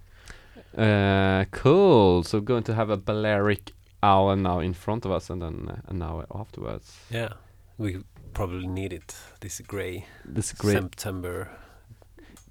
Uh, 0.76 1.44
cool. 1.50 2.22
So 2.22 2.38
we're 2.38 2.44
going 2.44 2.64
to 2.64 2.74
have 2.74 2.90
a 2.90 2.96
Balearic 2.96 3.72
hour 4.02 4.36
now 4.36 4.60
in 4.60 4.72
front 4.74 5.04
of 5.04 5.10
us, 5.12 5.30
and 5.30 5.40
then 5.42 5.68
uh, 5.68 5.90
an 5.90 6.02
hour 6.02 6.24
afterwards. 6.34 6.96
Yeah, 7.10 7.32
we 7.80 7.96
probably 8.32 8.66
need 8.66 8.92
it 8.92 9.14
this 9.40 9.60
grey 9.66 10.04
This 10.36 10.52
great. 10.52 10.72
September. 10.76 11.48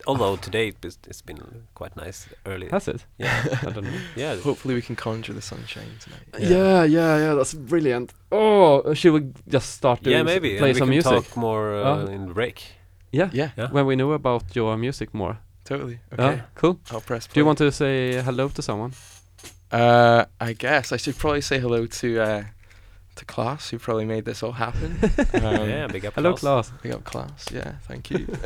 Although 0.08 0.38
today 0.38 0.72
it's, 0.84 0.98
it's 1.08 1.22
been 1.22 1.40
quite 1.76 1.96
nice 1.98 2.28
early. 2.46 2.70
Has 2.70 2.88
it? 2.88 3.06
Yeah, 3.18 3.44
I 3.68 3.72
don't 3.72 3.84
know. 3.84 4.00
yeah. 4.16 4.36
Hopefully, 4.44 4.74
we 4.76 4.82
can 4.82 4.96
conjure 4.96 5.34
the 5.36 5.42
sunshine 5.42 5.92
tonight. 6.00 6.50
Yeah, 6.52 6.84
yeah, 6.86 7.18
yeah. 7.18 7.34
That's 7.36 7.54
brilliant. 7.54 8.14
Oh, 8.32 8.94
should 8.94 9.14
we 9.14 9.22
just 9.48 9.70
start 9.72 10.02
doing 10.04 10.16
Yeah, 10.16 10.24
maybe. 10.24 10.58
play 10.58 10.74
some 10.74 10.90
music? 10.90 11.12
talk 11.12 11.38
more 11.38 11.76
uh, 11.76 11.84
Oh. 11.84 12.08
in 12.08 12.28
the 12.28 12.34
break. 12.34 12.62
Yeah. 13.12 13.30
Yeah, 13.34 13.50
Yeah. 13.58 13.72
When 13.72 13.86
we 13.86 13.96
know 13.96 14.14
about 14.14 14.56
your 14.56 14.78
music 14.78 15.14
more. 15.14 15.38
totally. 15.66 16.00
Yeah, 16.18 16.26
Okay, 16.26 16.42
cool. 16.56 16.80
I'll 16.92 17.02
press. 17.02 17.28
Do 17.28 17.40
you 17.40 17.46
want 17.46 17.58
to 17.58 17.72
say 17.72 18.22
hello 18.24 18.48
to 18.50 18.62
someone? 18.62 18.92
Uh, 19.72 20.26
I 20.40 20.54
guess 20.54 20.92
I 20.94 20.98
should 20.98 21.18
probably 21.18 21.42
say 21.42 21.60
hello 21.60 21.86
to 21.88 22.08
uh, 22.20 22.44
to 23.20 23.26
Klaus, 23.26 23.70
who 23.70 23.78
probably 23.80 24.06
made 24.06 24.26
this 24.26 24.42
all 24.44 24.54
happen. 24.54 25.00
Um, 25.34 25.70
yeah, 25.70 25.88
big 25.88 26.06
up. 26.06 26.16
Hello, 26.16 26.34
Klaus. 26.34 26.70
Klaus. 26.70 26.82
Big 26.82 26.92
up 26.92 27.04
Klaus. 27.04 27.46
Yeah, 27.52 27.74
thank 27.88 28.10
you. 28.12 28.28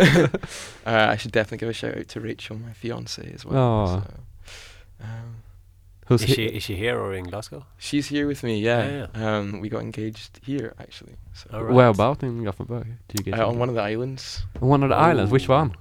uh, 0.85 1.07
I 1.13 1.17
should 1.17 1.31
definitely 1.31 1.57
give 1.59 1.69
a 1.69 1.73
shout 1.73 1.97
out 1.97 2.07
to 2.09 2.19
Rachel, 2.19 2.57
my 2.57 2.73
fiance, 2.73 3.31
as 3.33 3.45
well. 3.45 3.57
Aw. 3.57 3.87
So, 4.01 4.03
um, 5.01 5.35
Who's 6.07 6.21
Is 6.23 6.27
he? 6.27 6.33
she 6.35 6.45
is 6.57 6.63
she 6.63 6.75
here 6.75 6.99
or 6.99 7.13
in 7.13 7.23
Glasgow? 7.23 7.65
she's 7.77 8.07
here 8.07 8.27
with 8.27 8.43
me. 8.43 8.59
Yeah. 8.59 9.07
Yeah, 9.15 9.37
Um, 9.37 9.61
we 9.61 9.69
got 9.69 9.81
engaged 9.81 10.39
here 10.43 10.73
actually. 10.77 11.15
So 11.33 11.49
All 11.53 11.63
right. 11.63 11.73
Where 11.73 11.87
about 11.87 12.23
in 12.23 12.43
Gothenburg? 12.43 12.87
Do 13.07 13.13
you 13.17 13.23
get 13.23 13.39
uh, 13.39 13.47
on 13.47 13.57
one 13.57 13.69
of 13.69 13.75
the 13.75 13.81
islands. 13.81 14.43
on 14.61 14.67
one 14.67 14.83
of 14.83 14.89
the 14.89 14.97
islands? 14.97 15.31
Which 15.31 15.47
one? 15.47 15.71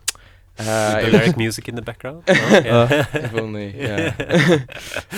Uh, 0.59 1.01
With 1.03 1.13
Balearic 1.13 1.37
music 1.37 1.69
in 1.69 1.75
the 1.75 1.83
background. 1.83 2.23
Oh, 2.29 2.33
yeah. 2.33 3.07
if 3.15 3.35
only. 3.35 3.75
Yeah. 3.77 4.15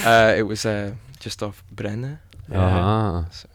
uh, 0.06 0.34
it 0.38 0.44
was 0.46 0.64
uh, 0.64 0.94
just 1.20 1.42
off 1.42 1.62
Brännö. 1.74 2.18
Ah, 2.54 3.26
So 3.30 3.48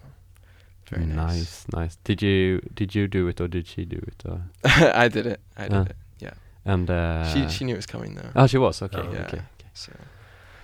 very 0.90 1.06
nice. 1.06 1.18
nice, 1.18 1.66
nice. 1.74 1.98
Did 2.04 2.22
you 2.22 2.60
did 2.74 2.94
you 2.96 3.08
do 3.08 3.28
it 3.30 3.42
or 3.42 3.48
did 3.48 3.68
she 3.68 3.86
do 3.86 3.98
it? 3.98 4.24
Or? 4.26 4.42
I 5.06 5.08
did 5.10 5.26
it. 5.26 5.40
I 5.58 5.64
did 5.68 5.74
Ah. 5.78 5.82
it. 5.90 5.96
Yeah. 6.20 6.34
And 6.66 6.90
uh, 6.90 7.24
she 7.34 7.48
she 7.50 7.66
knew 7.66 7.74
it 7.74 7.78
was 7.78 7.86
coming 7.88 8.16
though. 8.16 8.32
oh, 8.36 8.48
she 8.48 8.58
was 8.58 8.82
okay. 8.82 9.00
Oh. 9.02 9.14
Yeah. 9.14 9.26
Okay, 9.28 9.38
okay. 9.38 9.70
So 9.74 9.92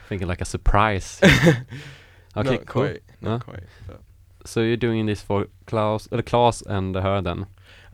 Thinking 0.09 0.27
like 0.29 0.41
a 0.41 0.45
surprise. 0.45 1.19
okay, 1.23 2.57
not 2.57 2.65
cool. 2.65 2.83
quite. 2.83 3.01
Not 3.21 3.31
Huh? 3.31 3.39
quite. 3.51 3.63
But. 3.87 3.99
So 4.45 4.59
you're 4.61 4.77
doing 4.77 5.07
this 5.07 5.21
for 5.21 5.47
Klaus, 5.65 6.07
uh, 6.11 6.21
Klaus 6.21 6.61
and 6.67 6.95
her 6.95 7.21
then? 7.21 7.45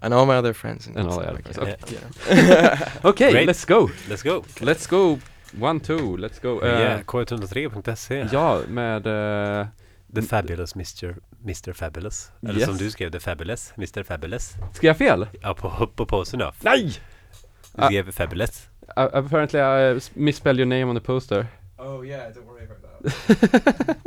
And 0.03 0.13
all 0.13 0.25
my 0.25 0.35
other 0.35 0.53
friends. 0.53 0.87
And 0.87 0.97
all 0.97 1.19
the 1.19 1.29
other 1.29 1.41
yeah. 1.45 1.75
friends, 1.75 2.09
Yeah. 2.29 3.09
Okay, 3.09 3.31
Great. 3.31 3.47
let's 3.47 3.65
go. 3.65 3.89
Let's 4.09 4.23
go. 4.23 4.43
Let's 4.61 4.87
go. 4.87 5.19
One, 5.59 5.79
two, 5.79 6.17
let's 6.17 6.39
go. 6.39 6.59
Uh, 6.59 6.65
yeah, 6.65 7.03
k103.se. 7.03 8.27
Ja, 8.31 8.61
med... 8.67 9.05
eh, 9.07 9.67
The 10.13 10.21
Fabulous 10.21 10.73
Mr. 10.75 11.15
Mr. 11.43 11.73
Fabulous. 11.73 12.31
Eller 12.41 12.53
Yes. 12.59 12.65
som 12.65 12.77
du 12.77 12.91
skrev, 12.91 13.11
The 13.11 13.19
Fabulous. 13.19 13.73
Mr. 13.77 14.03
Fabulous. 14.03 14.53
ska 14.73 14.87
jag 14.87 14.97
fel? 14.97 15.27
Ja, 15.41 15.53
på, 15.53 15.87
på 15.95 16.05
påsen 16.05 16.39
då. 16.39 16.51
Nej! 16.59 16.93
Du 17.75 17.83
skrev 17.85 18.11
Fabulous. 18.11 18.67
Uh, 18.97 19.03
apparently 19.13 19.59
I 19.59 19.97
s- 19.97 20.11
misspelled 20.13 20.59
your 20.59 20.67
name 20.69 20.83
on 20.85 20.95
the 20.95 21.05
poster. 21.05 21.47
Oh 21.77 22.05
yeah, 22.07 22.31
don't 22.31 22.45
worry 22.45 22.63
about 22.65 22.81
that. 22.81 23.97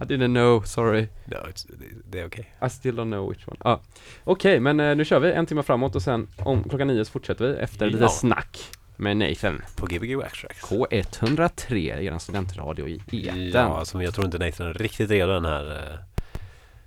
I 0.02 0.04
didn't 0.04 0.34
know, 0.34 0.62
sorry. 0.62 1.08
No, 1.24 1.36
it's, 1.36 1.66
det 2.10 2.20
är 2.20 2.26
okej. 2.26 2.50
I 2.66 2.70
still 2.70 2.94
don't 2.96 3.10
know 3.10 3.30
which 3.30 3.48
one. 3.48 3.56
Ah. 3.60 3.78
Okej, 4.24 4.60
men 4.60 4.80
eh, 4.80 4.96
nu 4.96 5.04
kör 5.04 5.18
vi 5.20 5.32
en 5.32 5.46
timme 5.46 5.62
framåt 5.62 5.94
och 5.96 6.02
sen 6.02 6.28
om 6.38 6.64
klockan 6.68 6.86
nio 6.88 7.04
så 7.04 7.12
fortsätter 7.12 7.46
vi 7.48 7.54
efter 7.56 7.86
lite 7.86 8.02
Ja. 8.04 8.08
snack 8.08 8.58
med 8.96 9.16
Nathan. 9.16 9.62
På 9.76 9.86
Gbg 9.86 10.16
Waxtrax. 10.16 10.60
K103, 10.62 11.74
er 11.76 12.18
studentradio 12.18 12.88
i 12.88 12.94
etern. 13.28 13.50
Ja, 13.52 13.84
som 13.84 14.02
jag 14.02 14.14
tror 14.14 14.24
inte 14.26 14.38
Nathan 14.38 14.66
är 14.66 14.74
riktigt 14.74 15.10
redo 15.10 15.32
den 15.32 15.44
här. 15.44 15.98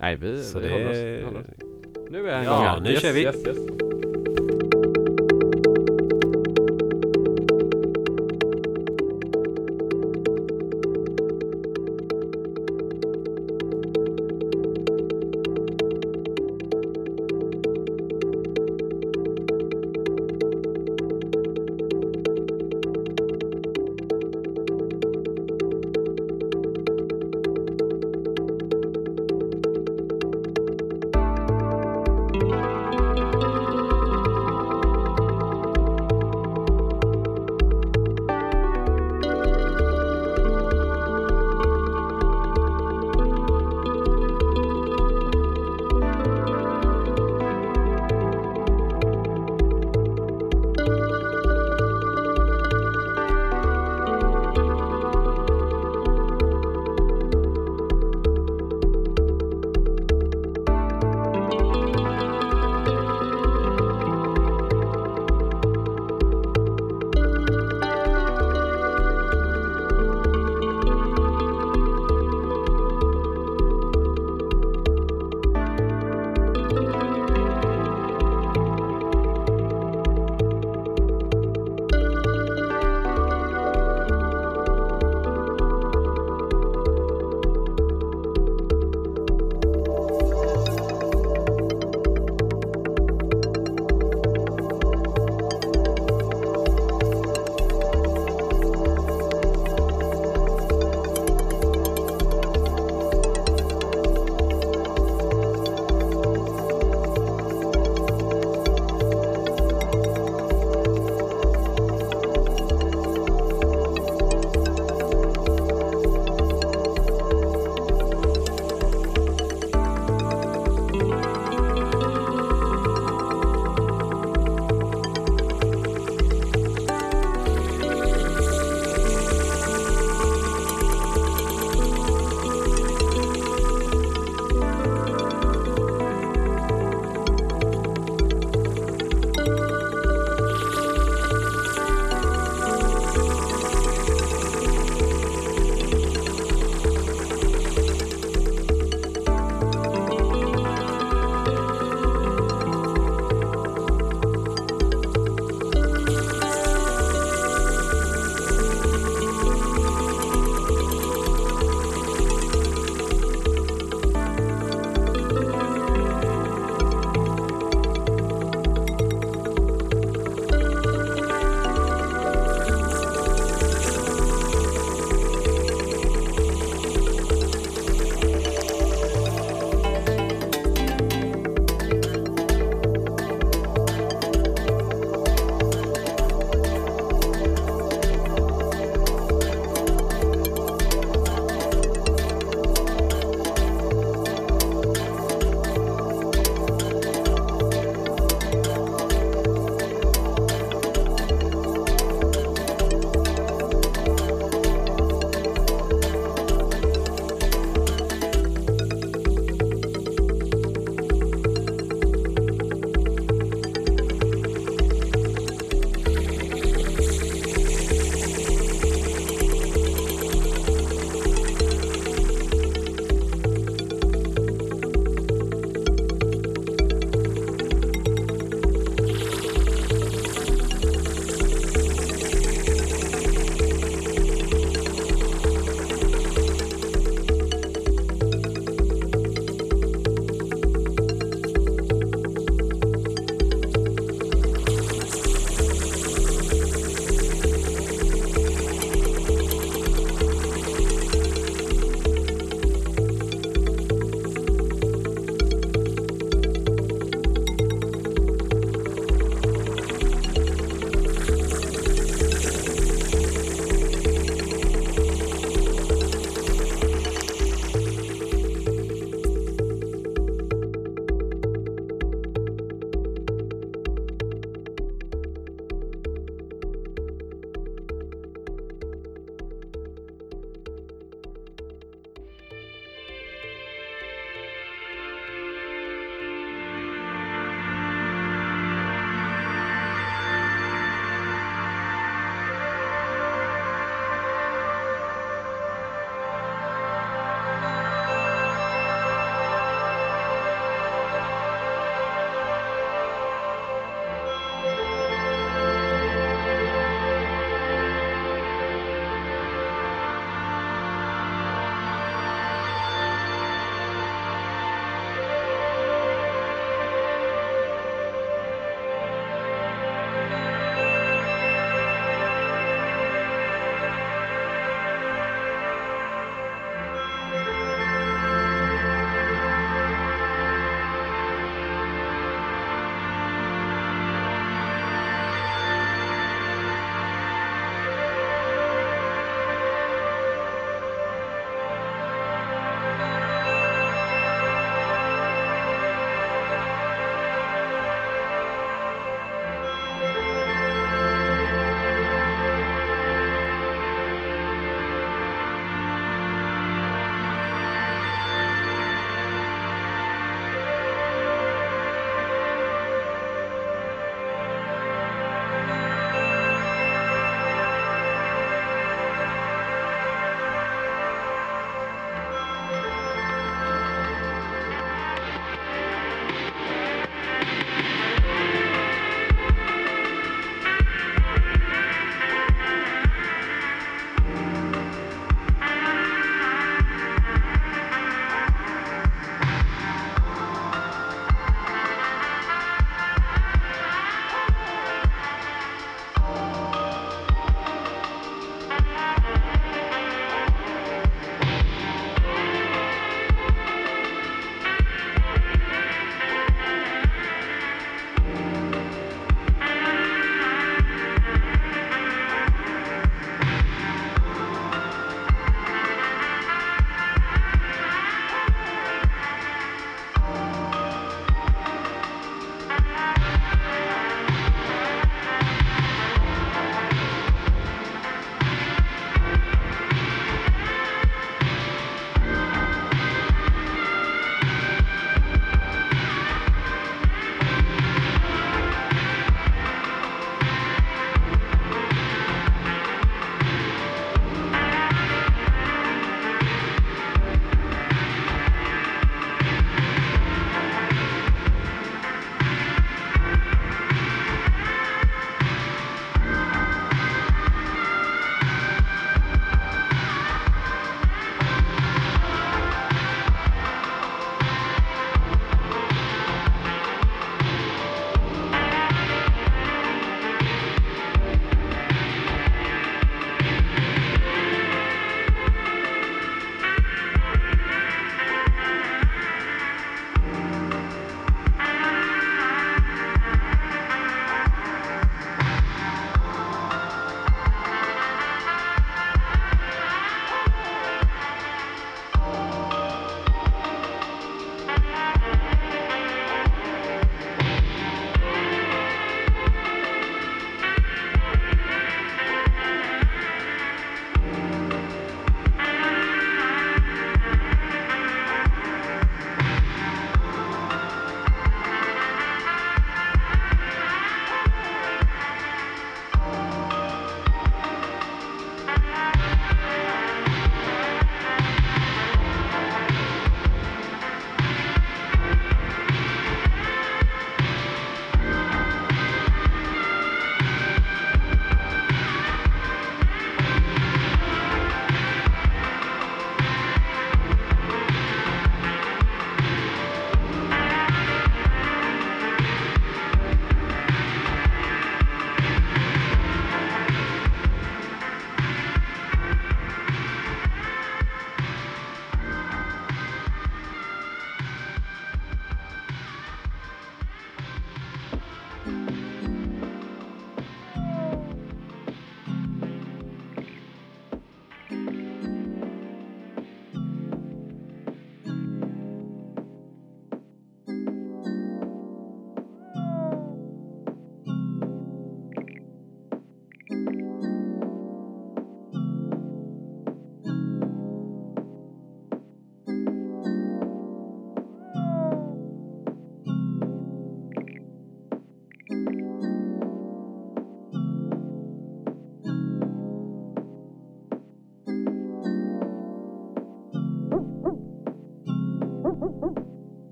Nej, 0.00 0.16
vi, 0.16 0.42
Så 0.42 0.58
vi 0.58 0.68
det 0.68 0.72
håller 0.72 0.90
oss. 0.90 1.24
Håller 1.24 1.40
oss. 1.40 1.46
Nu 2.10 2.28
är 2.28 2.32
jag 2.32 2.38
Ja, 2.38 2.42
igång 2.42 2.64
här. 2.64 2.80
nu 2.80 2.90
yes, 2.90 3.02
kör 3.02 3.12
vi. 3.12 3.22
Yes, 3.22 3.36
yes. 3.46 3.56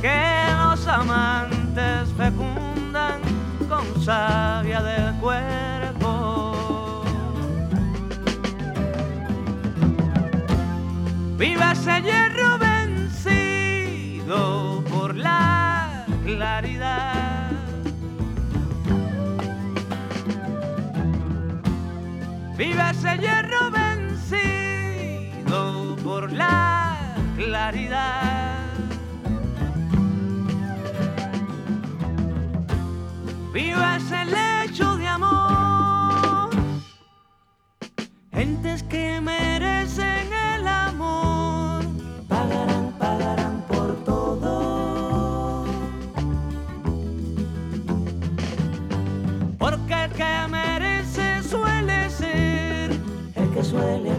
Que 0.00 0.20
los 0.56 0.86
amantes 0.86 2.08
fecundan 2.16 3.20
con 3.68 4.00
savia 4.00 4.80
del 4.80 5.14
cuerpo. 5.14 7.02
Viva 11.36 11.72
ese 11.72 12.00
hierro 12.02 12.58
vencido 12.58 14.38
por 14.88 15.16
la 15.16 16.06
claridad. 16.24 17.50
Viva 22.56 22.90
ese 22.90 23.18
hierro 23.18 23.47
claridad. 27.70 28.64
Viva 33.52 33.96
ese 33.96 34.24
lecho 34.24 34.96
de 34.96 35.06
amor. 35.06 36.50
Gentes 38.32 38.82
que 38.84 39.20
merecen 39.20 40.32
el 40.32 40.66
amor. 40.66 41.84
Pagarán, 42.26 42.94
pagarán 42.98 43.62
por 43.68 44.02
todo. 44.04 45.66
Porque 49.58 50.04
el 50.04 50.12
que 50.12 50.48
merece 50.48 51.42
suele 51.42 52.08
ser 52.08 52.92
el 53.34 53.50
que 53.50 53.62
suele 53.62 54.17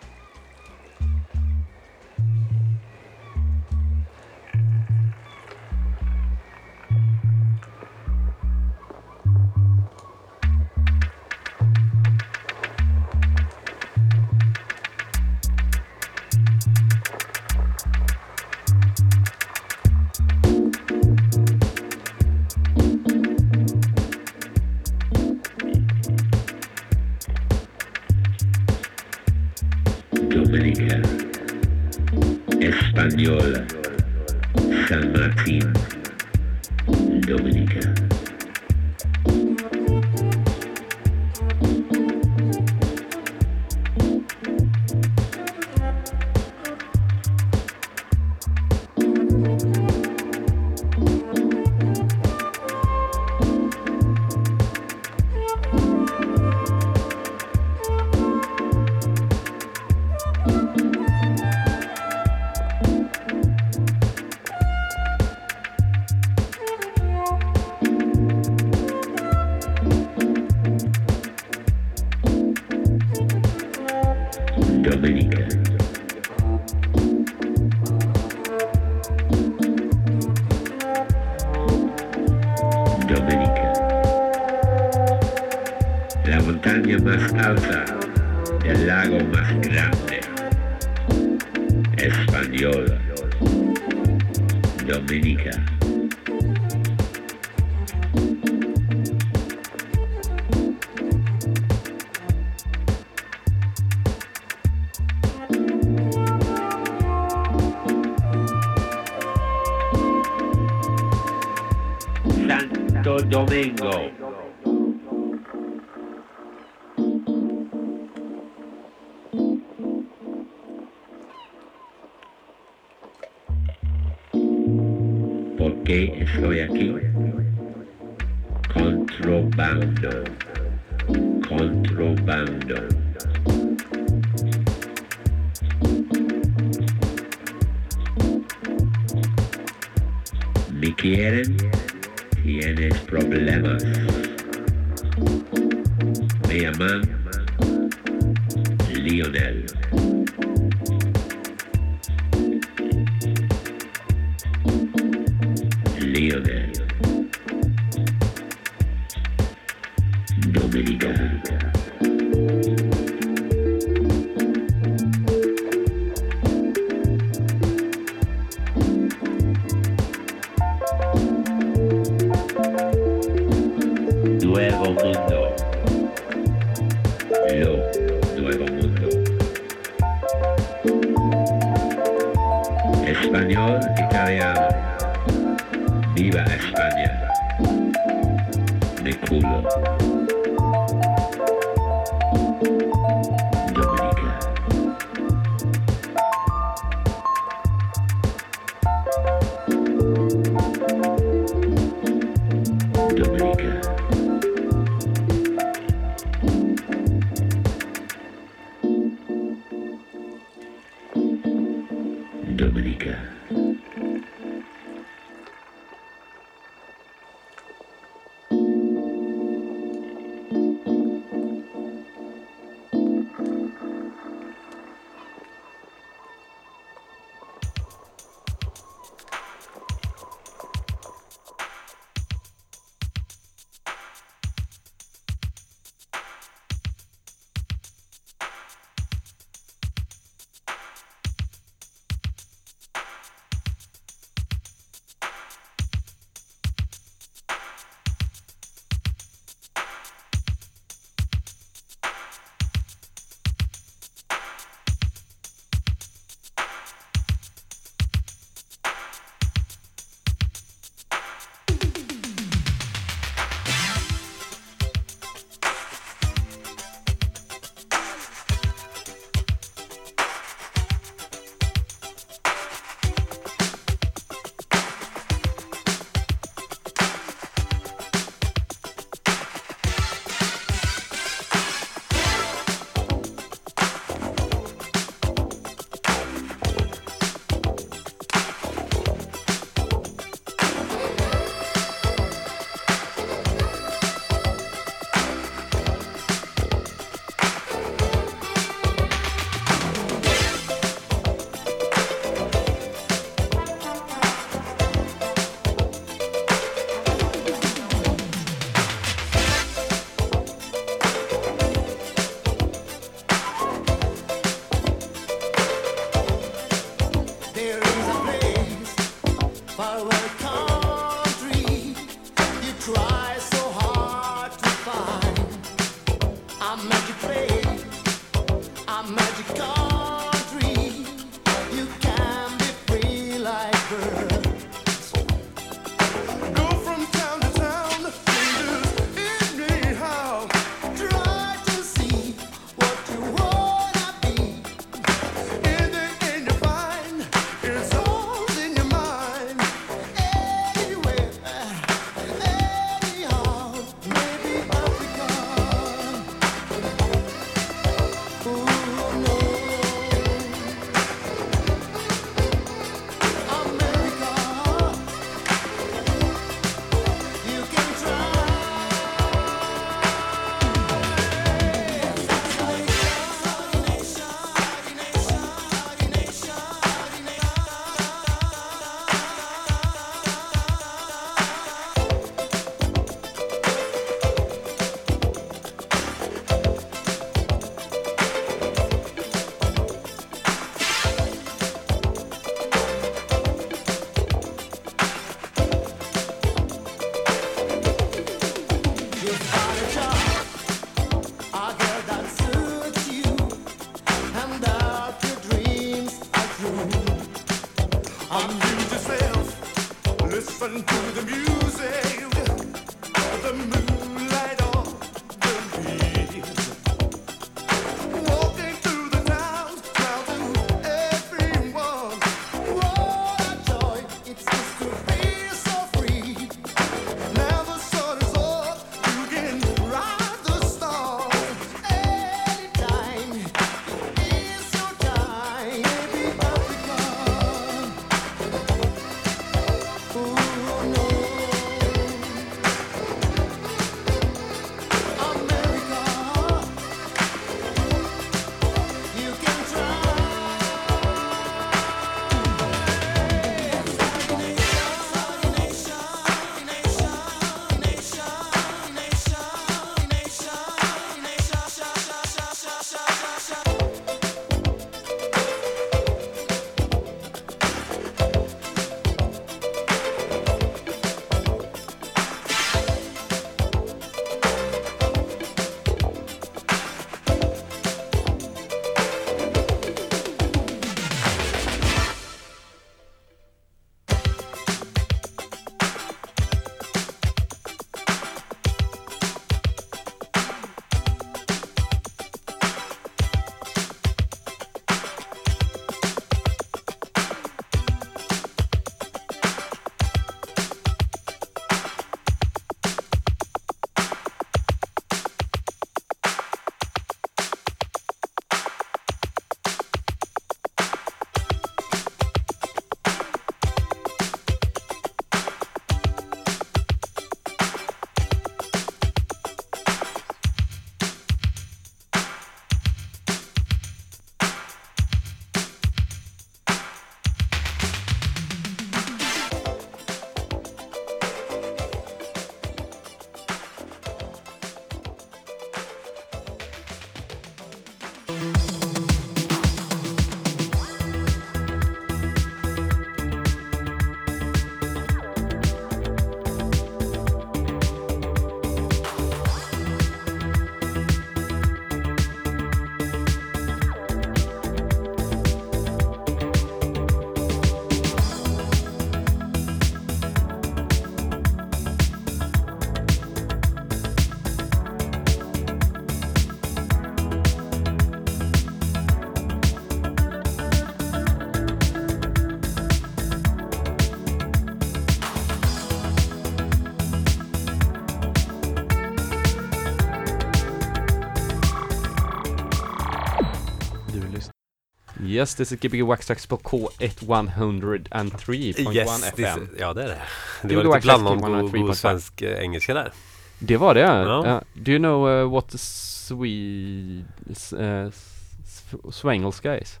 Yes, 585.22 585.54
this 585.54 585.72
is 585.72 585.78
Gbg 585.80 586.02
Waxtrax 586.02 586.46
på 586.46 586.56
K1103.1 586.56 588.94
Yes, 588.94 589.22
FM. 589.22 589.36
this, 589.36 589.46
ja 589.80 589.92
det 589.94 590.02
är 590.02 590.08
det. 590.08 590.18
Det 590.62 590.68
Det 590.68 590.76
var 590.76 590.84
var 590.84 590.96
lite 590.96 591.04
blandad 591.06 591.40
god, 591.40 591.50
103.5. 591.74 591.86
god 591.86 591.96
svensk 591.96 592.42
eh, 592.42 592.62
engelska 592.64 592.94
där. 592.94 593.12
Det 593.58 593.76
var 593.76 593.94
det 593.94 594.00
ja. 594.00 594.46
Ja. 594.46 594.62
Do 594.74 594.90
you 594.92 594.98
know 594.98 595.28
uh, 595.28 595.52
what 595.52 595.68
the 595.68 595.78
Swe... 595.78 597.24
s- 597.50 597.72
uh, 597.72 598.06
s- 598.08 598.94
Swengelska 599.12 599.78
is? 599.78 600.00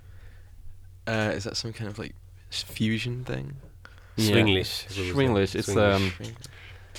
Uh, 1.08 1.36
is 1.36 1.44
that 1.44 1.56
some 1.56 1.72
kind 1.72 1.90
of 1.90 1.98
like 1.98 2.14
fusion 2.50 3.24
thing? 3.24 3.52
Yeah. 4.16 4.32
Swinglish. 4.32 4.88
Swinglish, 5.14 5.54
it's, 5.56 5.76
um, 5.76 6.10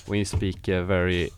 When 0.08 0.20
you 0.20 0.26
speak 0.26 0.68
uh, 0.70 0.84
very... 0.88 1.30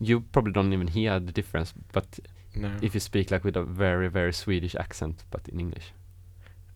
You 0.00 0.20
probably 0.32 0.52
don't 0.52 0.72
even 0.72 0.88
hear 0.88 1.20
the 1.20 1.32
difference, 1.32 1.74
but 1.92 2.18
no. 2.54 2.70
if 2.82 2.94
you 2.94 3.00
speak 3.00 3.30
like 3.30 3.44
with 3.44 3.56
a 3.56 3.62
very, 3.62 4.08
very 4.08 4.32
Swedish 4.32 4.74
accent, 4.76 5.24
but 5.30 5.48
in 5.48 5.60
English. 5.60 5.92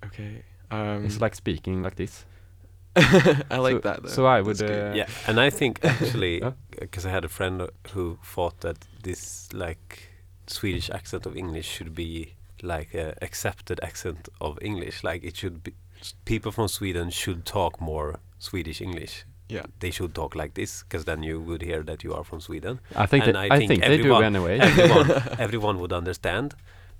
Okay. 0.06 0.42
Um, 0.70 1.04
It's 1.04 1.20
like 1.20 1.34
speaking 1.34 1.82
like 1.82 1.96
this. 1.96 2.24
I 2.96 3.56
like 3.58 3.76
so, 3.76 3.78
that 3.80 4.02
though. 4.02 4.08
So 4.08 4.26
I 4.26 4.40
would... 4.42 4.60
Uh, 4.62 4.92
yeah, 4.94 5.06
and 5.26 5.40
I 5.40 5.50
think 5.50 5.80
actually, 5.84 6.42
because 6.78 7.06
I 7.06 7.10
had 7.10 7.24
a 7.24 7.28
friend 7.28 7.68
who 7.94 8.18
thought 8.24 8.60
that 8.60 8.76
this 9.02 9.48
like 9.52 10.08
Swedish 10.46 10.90
accent 10.90 11.26
of 11.26 11.36
English 11.36 11.66
should 11.66 11.94
be 11.94 12.34
like 12.62 12.94
a 12.94 13.14
accepted 13.22 13.80
accent 13.82 14.28
of 14.40 14.58
English. 14.62 15.02
Like 15.04 15.24
it 15.24 15.36
should 15.36 15.62
be, 15.62 15.72
people 16.24 16.52
from 16.52 16.68
Sweden 16.68 17.10
should 17.10 17.44
talk 17.44 17.80
more 17.80 18.18
Swedish 18.38 18.80
English. 18.80 19.24
Yeah. 19.48 19.64
They 19.80 19.90
should 19.90 20.14
talk 20.14 20.34
like 20.34 20.54
this, 20.54 20.82
because 20.82 21.04
then 21.04 21.22
you 21.22 21.40
would 21.40 21.62
hear 21.62 21.82
that 21.82 22.02
you 22.04 22.14
are 22.14 22.24
from 22.24 22.40
Sweden. 22.40 22.80
I 22.94 23.06
think 23.06 23.24
And 23.26 23.34
that, 23.34 23.52
I 23.52 23.54
I 23.54 23.58
think 23.58 23.68
think 23.68 23.82
they 23.82 23.96
do 23.96 24.02
everyone- 24.14 24.24
anyway. 24.24 24.58
everyone, 24.58 25.10
everyone 25.38 25.78
would 25.80 25.92
understand 25.92 26.54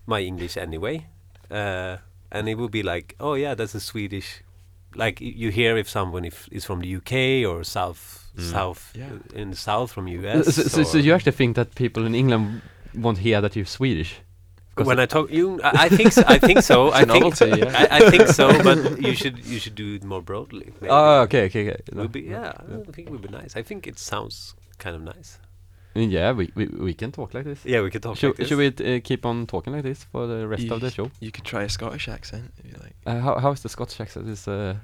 my 0.06 0.20
English 0.20 0.56
anyway, 0.56 1.06
uh, 1.50 1.96
and 2.32 2.48
it 2.48 2.56
would 2.56 2.72
be 2.72 2.82
like, 2.82 3.14
oh 3.20 3.34
yeah, 3.34 3.54
that's 3.54 3.74
a 3.76 3.80
Swedish. 3.80 4.42
Like 4.96 5.20
you 5.20 5.50
hear 5.50 5.76
if 5.78 5.88
someone 5.88 6.24
if 6.24 6.48
is 6.50 6.64
from 6.64 6.80
the 6.80 6.96
UK 6.96 7.48
or 7.48 7.62
South 7.64 8.30
South 8.38 8.92
Yeah. 8.94 9.10
uh, 9.12 9.40
in 9.40 9.50
the 9.50 9.56
South 9.56 9.92
from 9.92 10.06
so, 10.08 10.12
US. 10.28 10.54
so, 10.72 10.82
so 10.82 10.98
or- 10.98 11.02
you 11.02 11.14
actually 11.14 11.32
think 11.32 11.56
that 11.56 11.74
people 11.74 12.04
in 12.06 12.14
England 12.14 12.62
won't 12.94 13.18
hear 13.18 13.40
that 13.40 13.54
you're 13.56 13.66
Swedish? 13.66 14.20
when 14.76 14.98
I 14.98 15.04
talk, 15.06 15.30
you, 15.30 15.60
I, 15.62 15.84
I 15.84 15.88
think, 15.90 16.12
so, 16.12 16.22
I 16.26 16.38
think 16.38 16.62
so. 16.62 16.86
It's 16.88 16.96
I 16.96 17.02
a 17.02 17.06
think, 17.06 17.24
novelty, 17.24 17.60
yeah. 17.60 17.88
I, 17.90 17.98
I 17.98 18.10
think 18.10 18.28
so. 18.28 18.48
But 18.68 19.02
you 19.02 19.14
should, 19.14 19.44
you 19.44 19.58
should 19.58 19.74
do 19.74 19.94
it 19.96 20.02
more 20.04 20.22
broadly. 20.22 20.72
Maybe. 20.80 20.88
Oh, 20.90 21.20
okay, 21.22 21.44
okay, 21.44 21.68
okay. 21.68 21.82
It 21.86 21.94
would 21.94 22.10
be, 22.12 22.22
yeah, 22.22 22.52
I 22.56 22.90
think 22.90 23.08
it 23.08 23.10
would 23.10 23.20
be 23.20 23.28
nice. 23.28 23.54
I 23.54 23.62
think 23.62 23.86
it 23.86 23.98
sounds 23.98 24.54
kind 24.78 24.96
of 24.96 25.02
nice. 25.02 25.38
Yeah, 25.94 26.32
we, 26.32 26.50
we 26.54 26.66
we 26.66 26.94
can 26.94 27.12
talk 27.12 27.34
like 27.34 27.44
this. 27.44 27.64
Yeah, 27.64 27.82
we 27.82 27.90
could 27.90 28.02
talk 28.02 28.16
should, 28.16 28.28
like 28.28 28.36
this. 28.38 28.48
should 28.48 28.58
we 28.58 28.96
uh, 28.96 29.00
keep 29.04 29.26
on 29.26 29.46
talking 29.46 29.72
like 29.74 29.82
this 29.82 30.04
for 30.04 30.26
the 30.26 30.46
rest 30.48 30.70
of 30.70 30.80
the 30.80 30.86
You- 30.86 30.90
show? 30.90 31.10
You 31.20 31.30
could 31.30 31.44
try 31.44 31.62
a 31.64 31.68
Scottish 31.68 32.08
accent 32.08 32.52
if 32.58 32.64
you 32.72 32.76
like. 32.82 32.94
Uh, 33.06 33.20
how 33.20 33.38
how 33.38 33.52
is 33.52 33.60
the 33.62 33.68
Scottish 33.68 34.00
accent? 34.00 34.28
Is 34.28 34.48
uh, 34.48 34.76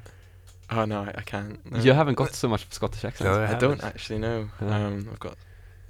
Oh 0.71 0.85
no, 0.85 1.01
I, 1.03 1.13
I 1.19 1.23
can't. 1.23 1.59
no. 1.73 1.79
you 1.81 1.95
haven't 1.95 2.17
got 2.17 2.35
so 2.35 2.49
much 2.49 2.67
Scottish 2.71 3.05
accent. 3.05 3.31
No, 3.31 3.41
I 3.41 3.53
I 3.53 3.59
don't 3.59 3.83
actually 3.83 4.19
know. 4.19 4.51
Yeah. 4.61 4.87
Um, 4.87 5.09
I've 5.13 5.19
got. 5.21 5.37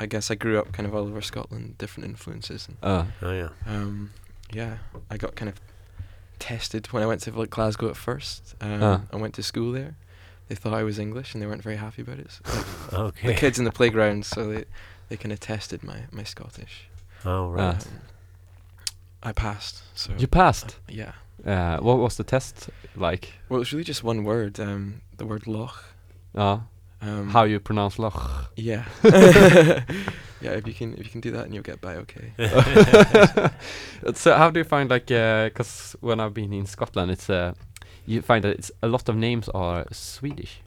I 0.00 0.06
guess 0.06 0.30
I 0.30 0.36
grew 0.36 0.58
up 0.60 0.70
kind 0.72 0.86
of 0.86 0.94
all 0.94 1.06
over 1.08 1.20
Scotland, 1.20 1.76
different 1.78 2.08
influences, 2.08 2.68
and 2.68 2.76
Uh, 2.82 3.04
Oh 3.20 3.32
yeah. 3.32 3.48
um, 3.66 4.10
yeah, 4.52 4.78
I 5.10 5.16
got 5.16 5.34
kind 5.34 5.48
of 5.48 5.56
tested 6.38 6.86
when 6.92 7.02
I 7.02 7.06
went 7.06 7.20
to 7.22 7.32
like 7.32 7.50
Glasgow 7.50 7.88
at 7.90 7.96
first. 7.96 8.54
Um, 8.60 8.82
Ah. 8.82 9.00
I 9.12 9.16
went 9.16 9.34
to 9.34 9.42
school 9.42 9.72
there. 9.72 9.96
They 10.48 10.54
thought 10.54 10.72
I 10.72 10.82
was 10.84 10.98
English, 10.98 11.34
and 11.34 11.42
they 11.42 11.46
weren't 11.46 11.62
very 11.64 11.76
happy 11.76 12.02
about 12.02 12.18
it. 12.20 12.30
So, 12.30 12.42
like, 12.52 12.92
Okay. 13.08 13.26
the 13.28 13.34
kids 13.34 13.58
in 13.58 13.64
the 13.64 13.72
playground, 13.72 14.24
so 14.24 14.46
they 14.52 14.64
they 15.08 15.16
kind 15.16 15.32
of 15.32 15.40
tested 15.40 15.82
my 15.82 16.02
my 16.12 16.24
Scottish. 16.24 16.88
Oh 17.24 17.50
Ah. 17.50 17.54
right. 17.54 17.86
Um, 17.86 17.92
I 19.22 19.32
passed. 19.32 19.82
So 19.94 20.12
you 20.18 20.26
passed. 20.28 20.76
uh, 20.88 20.92
yeah, 20.94 21.12
Uh, 21.46 21.78
what 21.82 21.98
was 21.98 22.16
the 22.16 22.24
test 22.24 22.70
like? 22.96 23.32
Well, 23.48 23.60
it's 23.62 23.72
really 23.72 23.84
just 23.84 24.04
one 24.04 24.22
word. 24.24 24.58
Um, 24.60 25.00
the 25.16 25.24
word 25.26 25.46
loch. 25.46 25.84
Uh, 26.34 26.58
Um, 27.00 27.28
how 27.30 27.44
you 27.46 27.60
pronounce 27.60 27.98
loch? 28.02 28.50
Yeah. 28.56 28.84
yeah. 30.40 30.56
If 30.58 30.66
you 30.66 30.74
can, 30.74 30.92
if 30.94 31.04
you 31.06 31.10
can 31.12 31.20
do 31.20 31.30
that, 31.32 31.44
and 31.44 31.54
you'll 31.54 31.62
get 31.72 31.80
by 31.80 31.96
okay. 31.96 32.32
so 34.14 34.34
how 34.36 34.50
do 34.50 34.58
you 34.60 34.64
find 34.64 34.90
like 34.90 35.06
because 35.06 35.96
when 36.00 36.20
I've 36.20 36.34
been 36.34 36.52
in 36.52 36.66
Scotland, 36.66 37.10
it's 37.10 37.30
uh, 37.30 37.52
you 38.06 38.22
find 38.22 38.42
that 38.44 38.58
it's 38.58 38.70
a 38.82 38.88
lot 38.88 39.08
of 39.08 39.16
names 39.16 39.48
are 39.54 39.84
Swedish, 39.92 40.60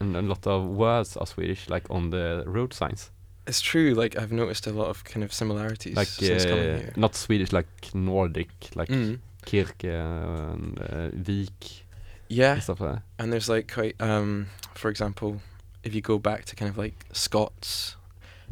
and 0.00 0.16
a 0.16 0.22
lot 0.22 0.46
of 0.46 0.64
words 0.64 1.16
are 1.16 1.26
Swedish, 1.26 1.68
like 1.68 1.84
on 1.90 2.10
the 2.10 2.42
road 2.46 2.72
signs, 2.74 3.10
It's 3.46 3.60
true. 3.60 3.94
Like 3.94 4.18
I've 4.18 4.32
noticed 4.32 4.66
a 4.66 4.72
lot 4.72 4.88
of 4.88 5.04
kind 5.04 5.22
of 5.24 5.32
similarities 5.32 5.96
like 5.96 6.08
since 6.08 6.44
coming 6.44 6.58
uh, 6.70 6.78
here. 6.78 6.92
not 6.96 7.14
Swedish, 7.14 7.52
like 7.52 7.68
Nordic, 7.94 8.50
like 8.74 8.88
Mm. 8.88 9.18
Kirke 9.44 9.84
and 9.84 10.78
uh, 10.80 11.08
Vik 11.14 11.84
Yeah, 12.28 12.54
and 12.54 12.62
stuff 12.62 12.80
like 12.80 12.94
that. 12.94 13.02
and 13.18 13.32
there's 13.32 13.48
like 13.48 13.72
quite, 13.72 13.94
um, 14.00 14.46
for 14.74 14.88
example, 14.90 15.40
if 15.84 15.94
you 15.94 16.00
go 16.00 16.18
back 16.18 16.44
to 16.46 16.56
kind 16.56 16.68
of 16.68 16.76
like 16.76 16.94
Scots, 17.12 17.94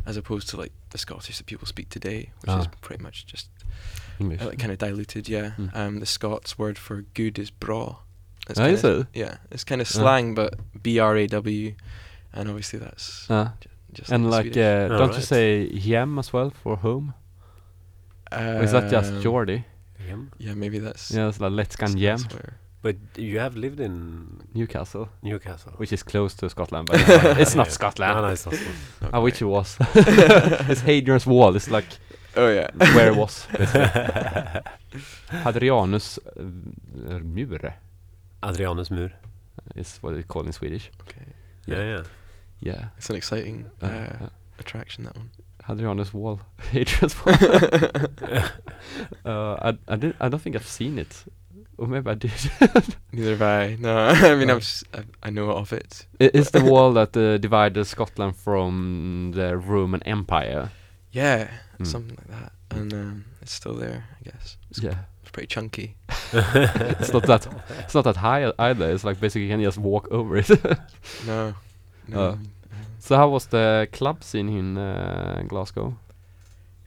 as 0.07 0.17
opposed 0.17 0.49
to 0.51 0.57
like 0.57 0.73
the 0.91 0.99
Scottish 0.99 1.39
that 1.39 1.47
people 1.47 1.67
speak 1.67 1.89
today, 1.89 2.31
which 2.43 2.51
is 2.61 2.67
Ah. 2.67 2.71
pretty 2.81 3.03
much 3.03 3.27
just 3.27 3.49
English. 4.21 4.41
uh, 4.41 4.47
like 4.47 4.59
kind 4.61 4.71
of 4.71 4.79
diluted. 4.79 5.29
Yeah. 5.29 5.53
Mm. 5.59 5.75
Um, 5.77 6.01
the 6.01 6.07
Scots 6.07 6.57
word 6.57 6.79
for 6.79 7.03
good 7.15 7.39
is 7.39 7.51
bra. 7.51 7.97
It's 8.49 8.61
Ah, 8.61 8.67
is 8.67 8.83
kinda- 8.83 9.01
it? 9.01 9.07
Yeah, 9.19 9.37
it's 9.51 9.65
kind 9.65 9.81
of 9.81 9.89
Ah. 9.89 9.99
slang, 9.99 10.35
but 10.37 10.55
B 10.83 11.01
R 11.01 11.17
A 11.17 11.27
W, 11.27 11.75
and 12.33 12.49
obviously 12.49 12.79
that's 12.79 13.29
Uh, 13.29 13.49
just 13.95 14.11
and 14.13 14.31
like, 14.31 14.53
Swedish. 14.53 14.91
uh, 14.91 14.99
don't 14.99 15.15
you 15.15 15.23
say 15.23 15.79
hem 15.79 16.19
as 16.19 16.33
well 16.33 16.51
for 16.51 16.77
home? 16.77 17.15
Or 18.33 18.63
is 18.63 18.73
that 18.73 18.91
just 18.91 19.13
Um, 19.13 19.21
Geordie? 19.23 19.65
Yum. 20.09 20.31
Yeah, 20.39 20.55
maybe 20.55 20.79
that's 20.81 21.11
Yeah, 21.11 21.29
it's 21.29 21.41
like 21.41 21.53
let's 21.53 21.77
that's- 21.77 21.93
can 21.93 21.99
yam 22.01 22.19
that's 22.19 22.35
But 22.83 22.97
you 23.17 23.39
have 23.41 23.57
lived 23.57 23.81
in 23.81 23.95
Newcastle, 24.55 25.09
Newcastle. 25.23 25.73
which 25.79 25.93
is 25.93 26.03
close 26.03 26.35
to 26.37 26.49
Scotland, 26.51 26.89
but 26.89 27.01
it's 27.41 27.55
not, 27.55 27.67
Yeah. 27.69 27.73
Scotland. 27.73 28.15
No, 28.17 28.23
no, 28.23 28.29
it's 28.33 28.45
not. 28.47 28.55
not 29.01 29.15
I 29.15 29.19
wish 29.19 29.41
it 29.41 29.47
was. 29.47 29.77
it's 30.71 30.83
Hadrian's 30.83 31.27
Wall. 31.27 31.57
It's 31.57 31.71
like 31.71 31.87
Oh 32.37 32.49
yeah. 32.49 32.69
where 32.97 33.09
it 33.13 33.17
was. 33.17 33.47
basically. 33.57 34.61
Hadrianus 35.45 36.19
uh, 36.37 37.21
mur 37.23 37.75
Adrianus 38.43 38.91
mur. 38.91 39.11
is 39.77 39.99
what 40.03 40.15
they 40.15 40.23
call 40.23 40.43
in 40.47 40.53
Swedish. 40.53 40.91
okay. 41.03 41.27
Yeah, 41.67 41.77
yeah. 41.79 41.85
Yeah. 41.97 42.03
Yeah, 42.65 42.87
it's 42.97 43.11
an 43.11 43.17
exciting 43.17 43.71
Uh, 43.83 43.87
uh, 43.87 44.25
uh, 44.25 44.29
attraction 44.59 45.05
that 45.05 45.17
one. 45.17 45.31
Hadrianus 45.69 46.13
Wall. 46.13 46.41
Hadrian's 46.73 47.15
Wall. 47.25 47.35
uh, 49.25 49.57
I 49.63 49.79
I 49.89 49.97
didn't. 49.97 50.17
I 50.21 50.29
don't 50.29 50.41
think 50.43 50.57
I've 50.57 50.67
seen 50.67 50.99
it. 50.99 51.25
Or 51.77 51.87
maybe 51.89 52.09
I 52.11 52.15
did. 52.15 52.31
Neither 53.13 53.31
have 53.37 53.43
I. 53.43 53.77
No, 53.81 53.97
I 54.09 54.35
mean 54.37 54.49
Oh. 54.51 54.55
I'm 54.55 54.59
s- 54.59 54.85
I, 54.95 55.01
I 55.25 55.31
know 55.31 55.51
of 55.51 55.73
it. 55.73 56.07
It's 56.21 56.51
the 56.51 56.63
wall 56.65 56.93
that 56.95 57.17
uh, 57.17 57.39
divided 57.39 57.85
Scotland 57.87 58.37
from 58.37 59.33
the 59.35 59.57
Roman 59.57 60.03
Empire. 60.05 60.71
Yeah, 61.13 61.49
Mm. 61.81 61.87
something 61.87 62.17
like 62.17 62.29
that, 62.41 62.53
and 62.71 62.93
um, 62.95 63.25
it's 63.43 63.53
still 63.53 63.75
there. 63.75 64.05
I 64.21 64.31
guess 64.31 64.57
it's, 64.71 64.81
Yeah. 64.83 64.99
it's 65.23 65.31
pretty 65.33 65.49
chunky. 65.49 65.97
it's 66.33 67.13
not 67.13 67.25
that. 67.27 67.47
It's 67.81 67.95
not 67.95 68.05
that 68.05 68.17
high 68.17 68.53
either. 68.59 68.91
It's 68.93 69.03
like 69.05 69.19
basically 69.21 69.43
you 69.47 69.49
can 69.49 69.61
just 69.63 69.79
walk 69.79 70.07
over 70.13 70.37
it. 70.37 70.49
No, 71.27 71.55
no. 72.09 72.21
Uh, 72.21 72.37
so 72.99 73.17
how 73.17 73.29
was 73.29 73.47
the 73.47 73.89
club 73.93 74.23
scene 74.25 74.49
in 74.49 74.79
uh, 74.79 75.43
Glasgow? 75.49 75.97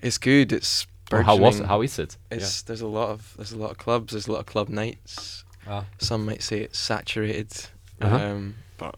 it's 0.02 0.18
good. 0.18 0.52
It's 0.54 0.86
Or 1.12 1.22
how 1.24 1.36
was 1.38 1.60
it? 1.60 1.66
How 1.68 1.82
is 1.84 2.00
it? 2.00 2.18
It's 2.32 2.62
there's 2.64 2.82
a 2.82 2.88
lot 2.88 3.10
of 3.10 3.34
there's 3.38 3.52
a 3.52 3.58
lot 3.58 3.72
of 3.72 3.78
clubs. 3.78 4.14
There's 4.14 4.28
a 4.28 4.32
lot 4.32 4.40
of 4.40 4.46
club 4.46 4.70
nights. 4.70 5.44
Ah. 5.68 5.86
Some 5.98 6.26
might 6.26 6.42
say 6.44 6.62
it's 6.62 6.80
saturated, 6.80 7.52
Uh-huh. 8.02 8.16
um, 8.16 8.56
but 8.78 8.96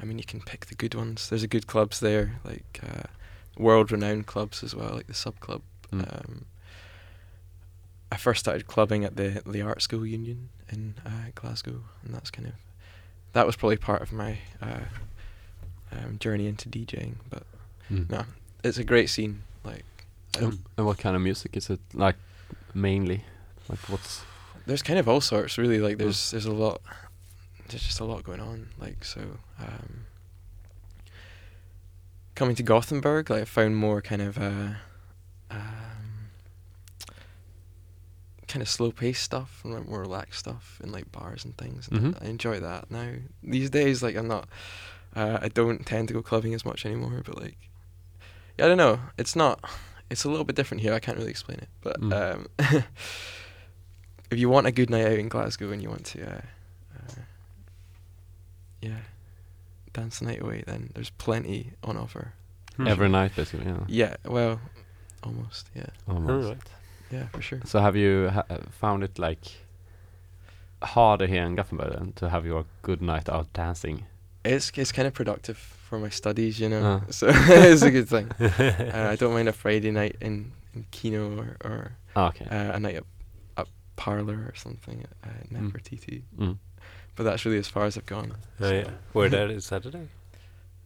I 0.00 0.04
mean 0.04 0.18
you 0.18 0.24
can 0.24 0.40
pick 0.40 0.66
the 0.66 0.74
good 0.74 0.94
ones. 0.94 1.28
There's 1.28 1.42
a 1.42 1.48
good 1.48 1.66
clubs 1.66 1.98
there, 2.00 2.40
like 2.44 2.80
uh, 2.82 3.08
world-renowned 3.58 4.26
clubs 4.26 4.62
as 4.62 4.74
well, 4.74 4.94
like 4.94 5.06
the 5.08 5.14
Sub 5.14 5.38
Club. 5.40 5.62
Mm. 5.92 6.00
Um, 6.00 6.44
I 8.10 8.16
first 8.16 8.40
started 8.40 8.66
clubbing 8.66 9.04
at 9.04 9.16
the 9.16 9.42
the 9.46 9.62
Art 9.62 9.82
School 9.82 10.06
Union 10.06 10.48
in 10.70 10.94
uh, 11.04 11.30
Glasgow, 11.34 11.80
and 12.04 12.14
that's 12.14 12.30
kind 12.30 12.48
of 12.48 12.54
that 13.32 13.46
was 13.46 13.56
probably 13.56 13.76
part 13.78 14.02
of 14.02 14.12
my 14.12 14.38
uh, 14.60 14.84
um, 15.92 16.18
journey 16.18 16.46
into 16.46 16.68
DJing. 16.68 17.14
But 17.30 17.44
Mm. 17.90 18.08
no, 18.10 18.24
it's 18.64 18.78
a 18.78 18.84
great 18.84 19.10
scene. 19.10 19.42
Like 19.64 19.84
um, 20.40 20.64
And, 20.78 20.86
what 20.86 20.98
kind 20.98 21.14
of 21.16 21.22
music 21.22 21.56
is 21.56 21.68
it? 21.70 21.80
Like 21.92 22.16
mainly, 22.74 23.24
like 23.68 23.78
what's? 23.88 24.22
there's 24.66 24.82
kind 24.82 24.98
of 24.98 25.08
all 25.08 25.20
sorts 25.20 25.58
really 25.58 25.78
like 25.80 25.96
Mm. 25.96 25.98
there's 25.98 26.30
there's 26.30 26.46
a 26.46 26.52
lot 26.52 26.80
there's 27.68 27.82
just 27.82 28.00
a 28.00 28.04
lot 28.04 28.22
going 28.22 28.40
on 28.40 28.68
like 28.78 29.04
so 29.04 29.20
um 29.58 30.06
coming 32.34 32.54
to 32.56 32.62
Gothenburg 32.62 33.28
like 33.30 33.42
I 33.42 33.44
found 33.44 33.76
more 33.76 34.00
kind 34.00 34.22
of 34.22 34.38
uh 34.38 34.74
um 35.50 36.30
kind 38.48 38.62
of 38.62 38.68
slow 38.68 38.90
paced 38.92 39.22
stuff 39.22 39.60
and 39.64 39.72
like 39.74 39.88
more 39.88 40.00
relaxed 40.00 40.38
stuff 40.40 40.80
in 40.84 40.92
like 40.92 41.10
bars 41.10 41.44
and 41.44 41.56
things 41.56 41.88
and 41.90 42.14
Mhm. 42.14 42.22
I 42.22 42.26
enjoy 42.28 42.60
that 42.60 42.90
now 42.90 43.14
these 43.42 43.70
days 43.70 44.02
like 44.02 44.14
I'm 44.16 44.28
not 44.28 44.48
uh, 45.14 45.38
I 45.42 45.48
don't 45.48 45.84
tend 45.86 46.08
to 46.08 46.14
go 46.14 46.22
clubbing 46.22 46.54
as 46.54 46.64
much 46.64 46.84
anymore 46.86 47.22
but 47.24 47.40
like 47.40 47.56
yeah, 48.58 48.64
I 48.64 48.68
don't 48.68 48.76
know 48.78 49.00
it's 49.18 49.34
not 49.36 49.60
it's 50.10 50.24
a 50.24 50.28
little 50.30 50.44
bit 50.44 50.56
different 50.56 50.82
here 50.82 50.92
I 50.94 50.98
can't 51.00 51.16
really 51.18 51.30
explain 51.30 51.58
it 51.58 51.68
but 51.82 52.00
Mm. 52.00 52.12
um 52.12 52.46
if 54.30 54.38
you 54.38 54.48
want 54.48 54.66
a 54.66 54.72
good 54.72 54.88
night 54.90 55.04
out 55.06 55.18
in 55.18 55.28
Glasgow 55.28 55.70
and 55.72 55.82
you 55.82 55.90
want 55.90 56.06
to, 56.06 56.22
uh, 56.26 56.40
uh, 56.96 57.20
yeah, 58.80 58.96
dance 59.92 60.20
the 60.20 60.24
night 60.24 60.40
away, 60.40 60.64
then 60.66 60.90
there's 60.94 61.10
plenty 61.10 61.72
on 61.84 61.98
offer. 61.98 62.32
Hmm. 62.78 62.86
Every 62.88 63.10
night, 63.10 63.36
basically. 63.36 63.66
Yeah. 63.66 63.84
Yeah, 63.88 64.16
well, 64.24 64.58
almost. 65.22 65.68
Yeah, 65.74 65.86
Almost. 66.08 66.44
Alright. 66.46 66.62
yeah, 67.10 67.26
for 67.28 67.42
sure. 67.42 67.60
So 67.66 67.80
have 67.80 67.94
you 67.94 68.30
ha- 68.30 68.44
uh, 68.48 68.58
found 68.70 69.04
it 69.04 69.18
like 69.18 69.44
harder 70.82 71.26
here 71.26 71.44
in 71.44 71.54
Gothenburg 71.54 71.92
then 71.92 72.12
to 72.16 72.30
have 72.30 72.46
your 72.46 72.64
good 72.80 73.02
night 73.02 73.28
out 73.28 73.52
dancing? 73.52 74.06
It's 74.44 74.70
it's 74.76 74.92
kind 74.92 75.06
of 75.08 75.14
productive 75.14 75.56
for 75.56 75.98
my 75.98 76.08
studies, 76.10 76.58
you 76.58 76.68
know. 76.68 76.82
Ah. 76.84 77.10
So 77.10 77.26
it's 77.32 77.82
a 77.82 77.90
good 77.90 78.08
thing. 78.08 78.30
Uh, 78.40 79.08
I 79.12 79.16
don't 79.16 79.32
mind 79.34 79.48
a 79.48 79.52
Friday 79.52 79.90
night 79.90 80.16
in 80.20 80.52
in 80.74 80.84
Kino 80.90 81.38
or 81.38 81.56
or 81.64 81.92
Ah, 82.16 82.28
okay. 82.28 82.46
uh, 82.46 82.76
a 82.76 82.80
night 82.80 82.96
at 82.96 83.04
a 83.56 83.64
parlor 83.96 84.34
or 84.34 84.54
something 84.54 85.04
at 85.22 85.30
uh, 85.30 85.34
Nefertiti. 85.60 86.22
Mm. 86.38 86.58
But 87.14 87.24
that's 87.24 87.44
really 87.44 87.58
as 87.58 87.68
far 87.68 87.84
as 87.84 87.96
I've 87.98 88.06
gone. 88.06 88.34
Oh, 88.60 88.70
yeah. 88.72 88.90
We're 89.14 89.28
there 89.28 89.48
this 89.48 89.66
Saturday. 89.72 90.08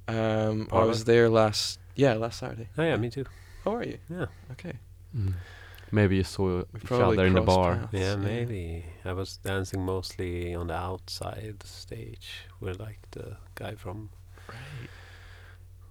Um, 0.09 0.69
I 0.73 0.85
was 0.85 1.05
there 1.05 1.29
last 1.29 1.79
yeah 1.97 2.15
last 2.15 2.39
Saturday. 2.39 2.69
Oh 2.79 2.83
yeah, 2.85 2.97
me 2.97 3.11
too. 3.11 3.25
How 3.65 3.75
are 3.77 3.85
you? 3.85 3.99
Yeah. 4.11 4.27
Okay. 4.53 4.75
Mm. 5.17 5.33
Maybe 5.93 6.17
you 6.17 6.25
saw 6.25 6.63
We 6.73 6.81
each 6.83 6.91
other 6.93 7.27
in 7.27 7.35
the 7.35 7.41
bar. 7.43 7.77
paths, 7.77 7.93
Yeah, 7.93 8.17
maybe. 8.17 8.85
I 9.05 9.13
was 9.13 9.37
dancing 9.39 9.85
mostly 9.85 10.55
on 10.55 10.67
the 10.67 10.75
outside 10.75 11.63
stage 11.65 12.29
with 12.61 12.81
like 12.81 12.99
the 13.13 13.37
guy 13.55 13.75
from 13.77 14.11
Right. 14.49 14.91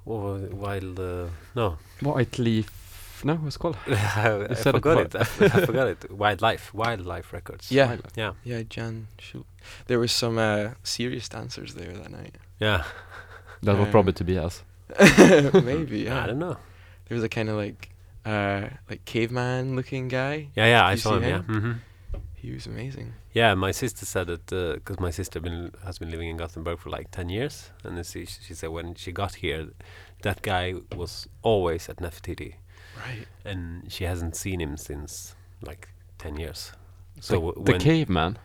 what 0.03 0.19
was 0.21 0.43
it? 0.43 0.53
Wild. 0.53 0.99
Uh, 0.99 1.27
no, 1.55 1.77
White 2.01 2.37
Leaf. 2.39 3.21
No, 3.23 3.35
what's 3.35 3.55
it 3.55 3.59
called? 3.59 3.77
I, 3.87 4.47
I 4.49 4.53
said 4.53 4.75
it 4.75 4.81
forgot 4.83 4.97
for- 4.97 5.03
it. 5.03 5.15
I, 5.15 5.19
f- 5.45 5.55
I 5.55 5.65
forgot 5.65 5.87
it. 5.87 6.11
Wildlife. 6.23 6.73
Wildlife 6.73 7.31
Records. 7.33 7.71
Yeah. 7.71 7.87
Wildlife. 7.87 8.11
Yeah. 8.17 8.33
Yeah, 8.43 8.63
Jan 8.69 9.07
Schul. 9.17 9.45
There 9.87 9.97
were 9.99 10.09
some 10.09 10.37
uh, 10.37 10.71
serious 10.83 11.29
dancers 11.29 11.73
there 11.73 11.93
that 11.93 12.11
night. 12.11 12.35
Yeah. 12.59 12.83
That 13.63 13.77
was 13.77 13.85
Um, 13.87 13.91
probably 13.91 14.37
us. 14.37 14.63
Maybe, 15.63 15.99
yeah. 16.01 16.23
I 16.23 16.27
don't 16.27 16.39
know. 16.39 16.57
There 17.07 17.15
was 17.15 17.23
a 17.23 17.29
kind 17.29 17.49
of 17.49 17.55
like 17.55 17.89
uh 18.25 18.69
like 18.89 19.05
caveman 19.05 19.75
looking 19.75 20.07
guy. 20.07 20.49
Yeah, 20.55 20.65
yeah. 20.67 20.85
I 20.85 20.95
saw 20.95 21.11
see 21.11 21.15
him. 21.17 21.23
Yeah. 21.23 21.55
him? 21.55 21.61
hmm 21.61 21.73
He 22.35 22.51
was 22.53 22.67
amazing. 22.67 23.13
Yeah, 23.33 23.55
my 23.55 23.71
sister 23.73 24.05
said 24.05 24.27
that 24.27 24.45
because 24.75 24.99
my 24.99 25.11
sister 25.11 25.39
been 25.41 25.71
has 25.83 25.99
been 25.99 26.09
living 26.11 26.29
in 26.29 26.37
Gothenburg 26.37 26.79
for 26.79 26.89
like 26.97 27.07
ten 27.11 27.29
years, 27.29 27.71
and 27.83 27.95
then 27.97 28.03
she 28.03 28.25
she 28.25 28.53
said 28.53 28.69
when 28.69 28.95
she 28.95 29.11
got 29.11 29.35
here, 29.35 29.67
that 30.21 30.41
guy 30.41 30.73
was 30.95 31.27
always 31.41 31.89
at 31.89 31.97
Nefertiti, 31.97 32.53
Right. 32.97 33.27
and 33.45 33.91
she 33.91 34.05
hasn't 34.05 34.35
seen 34.35 34.59
him 34.61 34.77
since 34.77 35.35
like 35.61 35.87
ten 36.17 36.37
years. 36.37 36.71
So 37.19 37.33
the, 37.33 37.41
w- 37.41 37.65
the 37.65 37.77
caveman. 37.79 38.37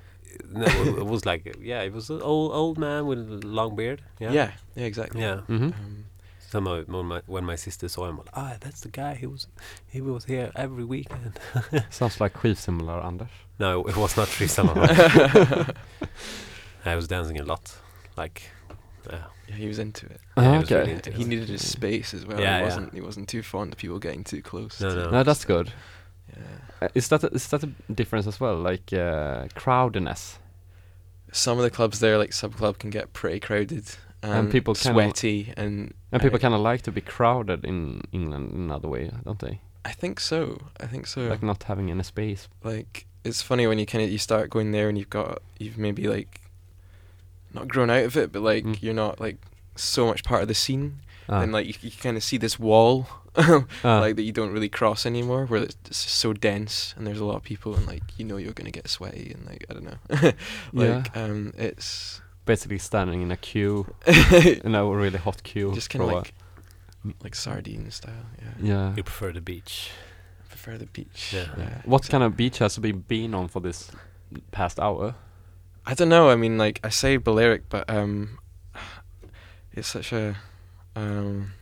no, 0.51 0.64
it 0.64 0.99
it 0.99 1.07
was 1.07 1.24
like 1.26 1.43
yeah, 1.61 1.83
it 1.87 1.93
was 1.93 2.11
an 2.11 2.22
old 2.22 2.53
old 2.53 2.78
man 2.78 3.07
with 3.07 3.18
a 3.18 3.47
long 3.47 3.76
beard. 3.76 4.01
Yeah, 4.20 4.33
Yeah. 4.33 4.51
Yeah. 4.76 4.87
exactly. 4.87 5.20
yeah. 5.22 5.41
Mm-hmm. 5.49 5.72
Um, 5.72 6.05
Somehow 6.51 6.83
when 6.83 7.07
my 7.07 7.23
when 7.27 7.45
my 7.45 7.55
sister 7.55 7.89
saw 7.89 8.09
him, 8.09 8.17
like, 8.19 8.29
ah, 8.35 8.57
that's 8.61 8.81
the 8.81 8.89
guy. 8.89 9.15
He 9.15 9.27
was 9.27 9.47
he 9.89 10.01
was 10.01 10.25
here 10.25 10.51
every 10.57 10.85
weekend. 10.85 11.39
Sounds 11.91 12.21
like 12.21 12.35
skivsamlare 12.35 13.05
Anders. 13.05 13.29
no, 13.61 13.85
it 13.87 13.97
was 13.97 14.17
not 14.17 14.27
Tristan. 14.27 14.69
I 16.85 16.97
was 16.97 17.07
dancing 17.07 17.39
a 17.39 17.45
lot, 17.45 17.73
like 18.17 18.51
yeah. 19.09 19.25
yeah, 19.49 19.55
he 19.55 19.69
was 19.69 19.79
into 19.79 20.07
it. 20.07 20.21
Yeah, 20.37 20.59
he 20.59 20.65
okay. 20.65 20.75
really 20.79 20.93
into 20.93 21.13
He 21.13 21.23
it. 21.23 21.29
needed 21.29 21.49
his 21.49 21.67
space 21.67 22.13
as 22.15 22.27
well. 22.27 22.41
Yeah, 22.41 22.57
he 22.57 22.61
yeah. 22.61 22.65
wasn't. 22.65 22.95
He 22.95 23.01
wasn't 23.01 23.29
too 23.29 23.43
fond 23.43 23.73
of 23.75 23.79
people 23.79 24.01
getting 24.01 24.25
too 24.25 24.43
close. 24.43 24.81
No, 24.81 24.89
to 24.91 24.97
no. 24.97 25.05
him, 25.05 25.11
No, 25.13 25.23
that's 25.23 25.43
so- 25.43 25.47
good. 25.47 25.73
Yeah. 26.37 26.43
Uh, 26.83 26.89
is 26.95 27.09
that 27.09 27.23
a, 27.23 27.29
is 27.29 27.47
that 27.49 27.63
a 27.63 27.67
difference 27.93 28.27
as 28.27 28.41
well? 28.41 28.57
Like 28.57 28.93
uh, 28.93 29.47
crowdiness. 29.55 30.39
Some 31.33 31.59
of 31.59 31.65
the 31.65 31.71
clubs 31.71 32.01
there, 32.01 32.19
like 32.19 32.33
Sub 32.33 32.57
Club, 32.57 32.79
can 32.79 32.91
get 32.91 33.13
pretty 33.13 33.39
crowded 33.39 33.85
and, 34.23 34.33
And 34.33 34.51
people 34.51 34.75
kinda- 34.75 34.95
sweaty, 34.95 35.53
and 35.57 35.95
And 36.12 36.21
people 36.23 36.39
kind 36.39 36.55
of 36.55 36.61
like 36.61 36.83
to 36.83 36.93
be 36.93 37.01
crowded 37.01 37.64
in 37.64 38.03
England 38.12 38.53
in 38.55 38.61
another 38.61 38.89
way, 38.89 39.11
don't 39.25 39.39
they? 39.39 39.61
I 39.85 39.93
think 39.93 40.21
so. 40.21 40.59
I 40.79 40.87
think 40.87 41.07
so. 41.07 41.23
Like 41.23 41.43
not 41.43 41.62
having 41.64 41.91
any 41.91 42.03
space. 42.03 42.49
like 42.64 43.07
it's 43.25 43.43
funny 43.43 43.66
when 43.66 43.79
you 43.79 43.85
kind 43.87 44.03
of 44.05 44.11
you 44.11 44.18
start 44.18 44.49
going 44.51 44.73
there 44.73 44.89
and 44.89 44.97
you've 44.99 45.11
got 45.11 45.43
you've 45.59 45.77
maybe 45.79 46.09
like 46.09 46.41
not 47.55 47.68
grown 47.68 47.91
out 47.91 48.05
of 48.05 48.16
it, 48.16 48.33
but 48.33 48.43
like 48.43 48.64
Mm. 48.64 48.83
you're 48.83 48.95
not 48.95 49.21
like 49.21 49.37
so 49.77 50.07
much 50.07 50.23
part 50.25 50.43
of 50.43 50.49
the 50.49 50.55
scene, 50.55 51.01
Ah. 51.29 51.41
and 51.41 51.53
like 51.53 51.66
you, 51.66 51.75
you 51.83 51.91
kind 51.91 52.16
of 52.16 52.23
see 52.25 52.37
this 52.39 52.59
wall 52.59 53.07
Ah. 53.37 53.64
like 54.01 54.16
that 54.16 54.23
you 54.23 54.33
don't 54.33 54.53
really 54.53 54.68
cross 54.68 55.05
anymore, 55.07 55.47
where 55.47 55.62
it's 55.62 55.97
so 55.97 56.33
dense 56.33 56.95
and 56.97 57.07
there's 57.07 57.21
a 57.21 57.25
lot 57.25 57.37
of 57.37 57.43
people 57.43 57.75
and 57.75 57.87
like 57.87 58.03
you 58.18 58.25
know 58.25 58.37
you're 58.37 58.53
gonna 58.53 58.71
get 58.71 58.89
sweaty 58.89 59.33
and 59.35 59.47
like 59.47 59.64
I 59.71 59.73
don't 59.75 59.85
know, 59.85 60.33
like 60.73 61.16
um 61.16 61.53
it's 61.57 62.21
basically 62.53 62.79
standing 62.79 63.23
in 63.23 63.31
a 63.31 63.37
queue, 63.37 63.87
in 64.67 64.75
a 64.75 64.83
really 64.85 65.19
hot 65.19 65.43
queue. 65.43 65.73
just 65.75 65.93
for 65.93 65.99
kind 65.99 66.03
a 66.03 66.07
of 66.07 66.13
while. 66.13 66.21
like 66.23 66.35
like 67.25 67.35
sardine 67.35 67.91
style. 67.91 68.27
Yeah, 68.43 68.55
yeah. 68.71 68.97
You 68.97 69.03
prefer 69.03 69.33
the 69.33 69.41
beach. 69.53 69.91
I 70.45 70.47
prefer 70.49 70.79
the 70.79 70.87
beach. 70.87 71.33
Yeah. 71.33 71.83
What 71.85 72.09
kind 72.13 72.23
of 72.25 72.37
beach 72.37 72.59
has 72.59 72.79
we 72.79 72.93
been 72.93 73.35
on 73.35 73.49
for 73.49 73.61
this 73.61 73.91
past 74.51 74.79
hour? 74.81 75.15
I 75.87 75.95
don't 75.95 76.09
know. 76.17 76.29
I 76.31 76.37
mean, 76.37 76.59
like 76.59 76.81
I 76.85 76.91
say 76.91 77.17
Balearic, 77.19 77.63
but 77.69 77.85
um, 77.89 78.39
it's 79.73 79.89
such 79.89 80.13
a 80.13 80.37
um 80.97 81.53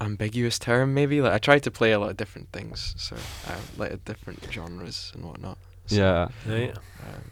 ambiguous 0.00 0.58
term. 0.58 0.94
Maybe 0.94 1.20
like 1.20 1.32
I 1.32 1.38
tried 1.38 1.62
to 1.64 1.70
play 1.70 1.92
a 1.92 1.98
lot 1.98 2.10
of 2.10 2.16
different 2.16 2.48
things, 2.52 2.94
so 2.96 3.16
um, 3.48 3.62
like 3.76 4.04
different 4.04 4.40
genres 4.52 5.12
and 5.14 5.24
whatnot. 5.24 5.58
So, 5.86 5.96
Yeah. 5.96 6.28
Yeah, 6.48 6.58
yeah. 6.66 6.78
Um, 7.06 7.24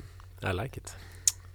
I 0.42 0.52
like 0.52 0.76
it. 0.76 0.94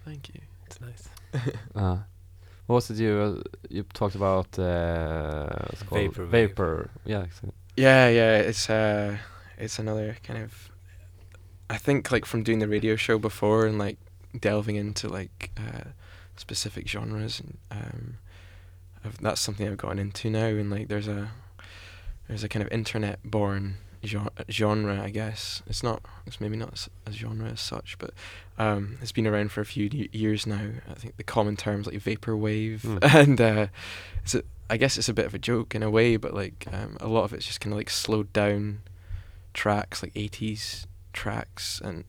thank 0.06 0.30
you. 0.34 0.42
It's 0.82 1.10
nice. 1.34 1.46
Uh, 1.76 1.98
what 2.68 2.76
was 2.76 2.90
it 2.92 2.98
you 2.98 3.14
uh, 3.40 3.42
you 3.70 3.84
talked 3.94 4.16
about? 4.16 4.58
Uh, 4.58 5.48
what's 5.68 5.82
it 5.82 5.88
called? 5.88 6.02
Vapor. 6.02 6.26
Vapor. 6.26 6.90
Yeah. 7.06 7.24
Exactly. 7.24 7.52
Yeah, 7.78 8.10
yeah. 8.10 8.38
It's 8.38 8.70
uh, 8.70 9.18
it's 9.58 9.80
another 9.80 10.18
kind 10.24 10.44
of. 10.44 10.70
I 11.70 11.78
think 11.78 12.12
like 12.12 12.26
from 12.26 12.44
doing 12.44 12.60
the 12.60 12.68
radio 12.68 12.96
show 12.96 13.20
before 13.20 13.66
and 13.68 13.78
like 13.78 13.98
delving 14.40 14.76
into 14.76 15.08
like 15.08 15.52
uh, 15.58 15.90
specific 16.36 16.88
genres 16.88 17.40
and 17.40 17.58
um, 17.72 18.18
I've, 19.06 19.18
that's 19.20 19.42
something 19.42 19.68
I've 19.68 19.78
gotten 19.78 20.00
into 20.00 20.30
now 20.30 20.46
and 20.48 20.70
like 20.70 20.88
there's 20.88 21.08
a 21.08 21.30
there's 22.28 22.44
a 22.44 22.50
kind 22.50 22.64
of 22.66 22.72
internet 22.72 23.20
born 23.24 23.64
gen- 23.64 23.89
genre 24.04 25.02
I 25.02 25.10
guess 25.10 25.62
it's 25.68 25.84
not 25.84 26.02
it's 26.26 26.40
maybe 26.40 26.56
not 26.58 26.74
s- 26.74 26.90
a 27.06 27.12
genre 27.12 27.50
as 27.50 27.60
such 27.62 27.98
but 28.00 28.12
um, 28.58 28.98
it's 29.02 29.12
been 29.12 29.28
around 29.28 29.52
for 29.52 29.62
a 29.62 29.66
few 29.66 29.90
years 30.12 30.46
now 30.48 30.68
I 30.90 30.94
think 30.94 31.18
the 31.18 31.24
common 31.24 31.56
terms 31.58 31.86
like 31.88 31.96
vaporwave 31.98 32.82
Mm. 32.82 33.00
and 33.16 33.42
uh, 33.42 33.68
it's 34.24 34.36
a, 34.36 34.44
I 34.70 34.78
guess 34.78 34.98
it's 34.98 35.10
a 35.10 35.14
bit 35.14 35.26
of 35.26 35.34
a 35.34 35.40
joke 35.40 35.76
in 35.76 35.84
a 35.84 35.90
way 35.90 36.16
but 36.18 36.34
like 36.34 36.66
um, 36.72 36.98
a 37.00 37.08
lot 37.08 37.24
of 37.24 37.34
it's 37.34 37.46
just 37.46 37.60
kind 37.60 37.74
of 37.74 37.78
like 37.78 37.90
slowed 37.90 38.32
down 38.34 38.80
tracks 39.54 40.02
like 40.04 40.14
80s 40.14 40.86
tracks 41.14 41.82
and 41.84 42.04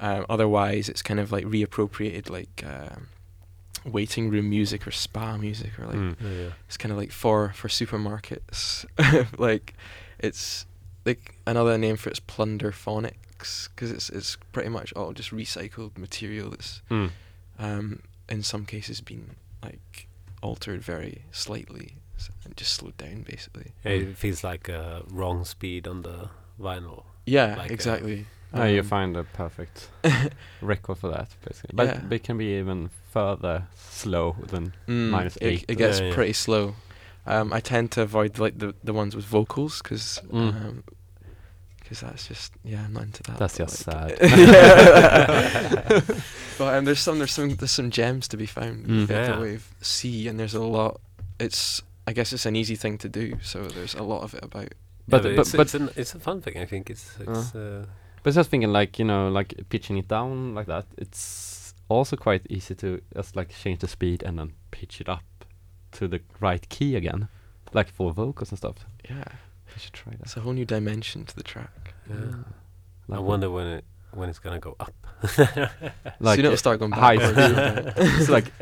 um, 0.00 0.26
otherwise 0.28 0.88
it's 0.88 1.02
kind 1.02 1.20
of 1.20 1.32
like 1.32 1.44
reappropriated 1.44 2.28
like 2.30 2.62
um, 2.66 3.08
waiting 3.84 4.28
room 4.28 4.50
music 4.50 4.86
or 4.86 4.90
spa 4.90 5.36
music 5.36 5.78
or 5.78 5.86
like 5.86 5.96
Mm. 5.96 6.16
Yeah, 6.20 6.30
yeah. 6.30 6.48
it's 6.66 6.76
kind 6.76 6.92
of 6.92 6.98
like 6.98 7.12
for 7.12 7.50
for 7.54 7.68
supermarkets 7.68 8.84
like 9.38 9.74
it's 10.18 10.66
like 11.08 11.34
another 11.46 11.76
name 11.78 11.96
for 11.96 12.10
it's 12.10 12.20
plunderphonics 12.20 13.68
because 13.70 13.90
it's 13.90 14.10
it's 14.10 14.36
pretty 14.52 14.68
much 14.68 14.92
all 14.94 15.12
just 15.12 15.30
recycled 15.30 15.96
material 15.98 16.50
that's 16.50 16.82
Mm. 16.90 17.10
um, 17.58 18.02
in 18.28 18.42
some 18.42 18.64
cases 18.66 19.00
been 19.00 19.36
like 19.62 20.06
altered 20.42 20.80
very 20.82 21.22
slightly 21.32 21.94
and 22.44 22.56
just 22.56 22.72
slowed 22.74 22.96
down 22.96 23.22
basically 23.22 23.72
Yeah, 23.84 23.92
it 23.92 24.16
feels 24.16 24.42
like 24.44 24.68
a 24.68 25.02
wrong 25.08 25.44
speed 25.44 25.86
on 25.88 26.02
the 26.02 26.30
vinyl. 26.60 27.04
yeah 27.26 27.54
Like, 27.56 27.70
uh, 27.70 27.74
exactly 27.74 28.26
No, 28.52 28.64
you 28.64 28.80
Um, 28.80 28.86
find 28.88 29.16
a 29.16 29.24
perfect 29.24 29.90
record 30.62 30.98
for 30.98 31.10
that, 31.10 31.28
basically. 31.44 31.74
But 31.74 31.86
Yeah. 31.86 32.14
it 32.16 32.24
can 32.24 32.38
be 32.38 32.58
even 32.58 32.88
further 33.12 33.66
slow 33.76 34.36
than 34.50 34.72
Mm, 34.86 35.10
minus 35.10 35.36
it, 35.36 35.46
eight. 35.46 35.64
It 35.68 35.76
gets 35.78 35.98
Yeah, 35.98 36.06
yeah. 36.08 36.14
pretty 36.14 36.32
slow. 36.32 36.74
Um, 37.26 37.52
I 37.52 37.60
tend 37.60 37.90
to 37.92 38.00
avoid 38.02 38.38
like 38.38 38.58
the 38.58 38.74
the 38.82 38.92
ones 38.94 39.14
with 39.14 39.26
vocals 39.26 39.82
because 39.82 40.20
Mm. 40.32 40.82
That's 41.90 42.28
just 42.28 42.52
yeah 42.64 42.84
I'm 42.84 42.92
not 42.92 43.04
into 43.04 43.22
that. 43.24 43.38
That's 43.38 43.58
but, 43.58 43.68
just 43.68 43.86
like- 43.86 44.16
sad. 44.18 44.30
Yeah. 44.30 46.00
but 46.58 46.74
um, 46.74 46.84
there's 46.84 47.00
some 47.00 47.18
there's 47.18 47.32
some 47.32 47.54
there's 47.56 47.70
some 47.70 47.90
gems 47.90 48.28
to 48.28 48.36
be 48.36 48.46
found. 48.46 48.86
Mm. 48.86 49.00
with 49.00 49.10
Yeah. 49.10 49.28
Vaporwave 49.28 49.62
C 49.80 50.28
and 50.28 50.38
there's 50.38 50.54
a 50.54 50.62
lot. 50.62 51.00
It's 51.40 51.82
I 52.06 52.12
guess 52.12 52.32
it's 52.32 52.46
an 52.46 52.56
easy 52.56 52.76
thing 52.76 52.98
to 52.98 53.08
do, 53.08 53.36
so 53.42 53.62
there's 53.64 53.94
a 53.94 54.02
lot 54.02 54.22
of 54.22 54.34
it 54.34 54.44
about. 54.44 54.68
But- 55.08 55.24
Yeah, 55.24 55.30
but- 55.36 55.40
it's, 55.40 55.52
but- 55.52 55.60
it's, 55.62 55.74
an, 55.74 55.90
it's 55.96 56.14
a 56.14 56.20
fun 56.20 56.40
thing. 56.42 56.58
I 56.58 56.66
think 56.66 56.90
it's 56.90 57.16
it's. 57.20 57.54
Uh, 57.54 57.86
But 58.22 58.34
just 58.34 58.50
thinking, 58.50 58.72
like 58.72 58.98
you 58.98 59.04
know, 59.06 59.28
like 59.28 59.54
pitching 59.68 59.96
it 59.98 60.08
down 60.08 60.54
like 60.54 60.66
that, 60.66 60.86
it's 60.98 61.74
also 61.88 62.16
quite 62.16 62.42
easy 62.50 62.74
to 62.74 63.00
just 63.16 63.36
like 63.36 63.48
change 63.62 63.78
the 63.78 63.88
speed 63.88 64.22
and 64.22 64.38
then 64.38 64.52
pitch 64.70 65.00
it 65.00 65.08
up 65.08 65.22
to 65.92 66.08
the 66.08 66.20
right 66.40 66.68
key 66.68 66.96
again, 66.96 67.28
like 67.72 67.88
for 67.90 68.12
vocals 68.12 68.50
and 68.50 68.58
stuff. 68.58 68.76
Yeah, 69.08 69.24
You 69.78 69.82
should 69.84 69.92
try 69.92 70.12
that. 70.14 70.22
it's 70.22 70.36
a 70.36 70.40
whole 70.40 70.54
new 70.54 70.64
dimension 70.64 71.24
to 71.24 71.36
the 71.36 71.44
track. 71.44 71.94
yeah. 72.10 72.16
I 73.12 73.20
wonder 73.20 73.48
when 73.48 73.66
it 73.68 73.84
when 74.12 74.28
it's 74.28 74.40
gonna 74.40 74.58
go 74.58 74.74
up. 74.80 74.92
so 75.28 76.32
you 76.32 76.42
don't 76.42 76.56
start 76.56 76.80
going 76.80 76.90
high 76.90 77.16
backwards. 77.16 77.92
it's 78.18 78.28
like 78.28 78.52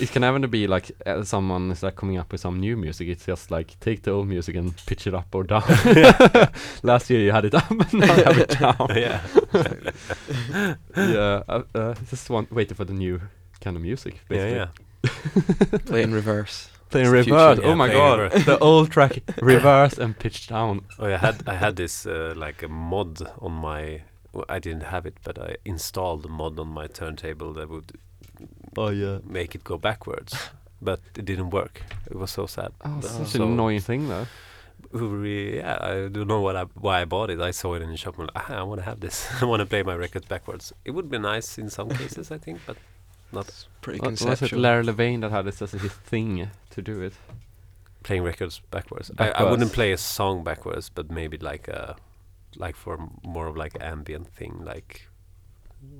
it 0.00 0.10
can 0.10 0.22
never 0.22 0.44
be 0.48 0.66
like 0.66 0.90
uh, 1.06 1.22
someone 1.22 1.70
is 1.70 1.84
like 1.84 1.94
coming 1.94 2.18
up 2.18 2.32
with 2.32 2.40
some 2.40 2.58
new 2.58 2.76
music. 2.76 3.06
It's 3.06 3.24
just 3.24 3.52
like 3.52 3.78
take 3.78 4.02
the 4.02 4.10
old 4.10 4.26
music 4.26 4.56
and 4.56 4.74
pitch 4.86 5.06
it 5.06 5.14
up 5.14 5.32
or 5.32 5.44
down. 5.44 5.62
Last 6.82 7.08
year 7.08 7.20
you 7.20 7.30
had 7.30 7.44
it 7.44 7.54
up, 7.54 7.70
and 7.70 7.94
now 7.94 8.16
you 8.16 8.24
have 8.24 8.38
it 8.38 8.48
down. 8.58 8.88
yeah. 8.96 9.20
yeah, 10.96 11.42
uh, 11.48 11.62
uh, 11.72 11.94
just 12.10 12.28
want 12.30 12.50
waiting 12.50 12.76
for 12.76 12.84
the 12.84 12.94
new 12.94 13.20
kind 13.60 13.76
of 13.76 13.82
music. 13.82 14.20
Yeah, 14.28 14.36
Basically. 14.36 14.56
yeah. 15.72 15.78
Play 15.86 16.02
in 16.02 16.12
reverse. 16.12 16.68
Play 16.90 17.00
in 17.02 17.06
It's 17.06 17.12
the 17.12 17.22
future. 17.24 17.36
reverse. 17.36 17.58
Yeah, 17.64 17.70
oh 17.70 17.74
my 17.74 17.88
god, 17.88 18.32
the 18.32 18.58
old 18.58 18.90
track 18.90 19.18
reverse 19.42 19.98
and 19.98 20.18
pitched 20.18 20.48
down. 20.50 20.82
Oh, 20.98 21.06
I 21.06 21.16
had 21.16 21.42
I 21.46 21.54
had 21.54 21.76
this 21.76 22.06
uh, 22.06 22.32
like 22.36 22.62
a 22.62 22.68
mod 22.68 23.20
on 23.40 23.52
my. 23.52 24.02
Well, 24.32 24.44
I 24.48 24.58
didn't 24.58 24.82
have 24.84 25.06
it, 25.06 25.16
but 25.24 25.38
I 25.38 25.56
installed 25.64 26.24
a 26.26 26.28
mod 26.28 26.58
on 26.58 26.68
my 26.68 26.86
turntable 26.86 27.52
that 27.54 27.68
would 27.68 27.92
Oh 28.76 28.90
yeah. 28.90 29.18
make 29.24 29.54
it 29.54 29.64
go 29.64 29.78
backwards. 29.78 30.34
But 30.82 31.00
it 31.16 31.24
didn't 31.24 31.50
work. 31.50 31.82
It 32.10 32.16
was 32.16 32.30
so 32.30 32.46
sad. 32.46 32.72
Oh, 32.84 32.98
Oh. 32.98 33.00
such 33.00 33.28
So- 33.28 33.42
an 33.44 33.52
annoying 33.52 33.80
thing 33.80 34.08
though. 34.08 34.26
Yeah, 34.92 35.78
I 35.80 36.08
don't 36.08 36.28
know 36.28 36.40
what 36.40 36.56
I, 36.56 36.64
why 36.74 37.00
I 37.02 37.04
bought 37.06 37.30
it. 37.30 37.40
I 37.40 37.50
saw 37.50 37.74
it 37.74 37.82
in 37.82 37.90
the 37.90 37.96
shop. 37.96 38.18
and 38.18 38.30
like, 38.34 38.50
ah, 38.50 38.60
I 38.60 38.62
want 38.62 38.80
to 38.80 38.84
have 38.84 39.00
this. 39.00 39.26
I 39.42 39.44
want 39.44 39.60
to 39.60 39.66
play 39.66 39.82
my 39.82 39.94
records 39.96 40.26
backwards. 40.26 40.72
It 40.84 40.92
would 40.92 41.10
be 41.10 41.18
nice 41.18 41.58
in 41.58 41.70
some 41.70 41.88
cases, 42.00 42.30
I 42.30 42.38
think, 42.38 42.60
but 42.66 42.76
not 43.32 43.66
Pretty 43.80 44.00
Wa- 44.00 44.10
Was 44.10 44.42
it. 44.42 44.52
Larry 44.52 44.84
Levan 44.84 45.20
that 45.20 45.30
had 45.30 45.44
this 45.44 45.62
as 45.62 45.72
his 45.72 45.92
thing 45.92 46.50
to 46.70 46.82
do 46.82 47.00
it? 47.02 47.12
playing 48.02 48.22
records 48.22 48.60
backwards. 48.70 49.10
I, 49.18 49.30
I 49.30 49.42
wouldn't 49.50 49.72
play 49.72 49.90
a 49.90 49.96
song 49.98 50.44
backwards, 50.44 50.88
but 50.88 51.10
maybe 51.10 51.38
like 51.38 51.66
a 51.66 51.96
like 52.56 52.76
for 52.76 53.08
more 53.24 53.48
of 53.48 53.56
like 53.56 53.76
ambient 53.80 54.28
thing, 54.28 54.62
like 54.64 55.08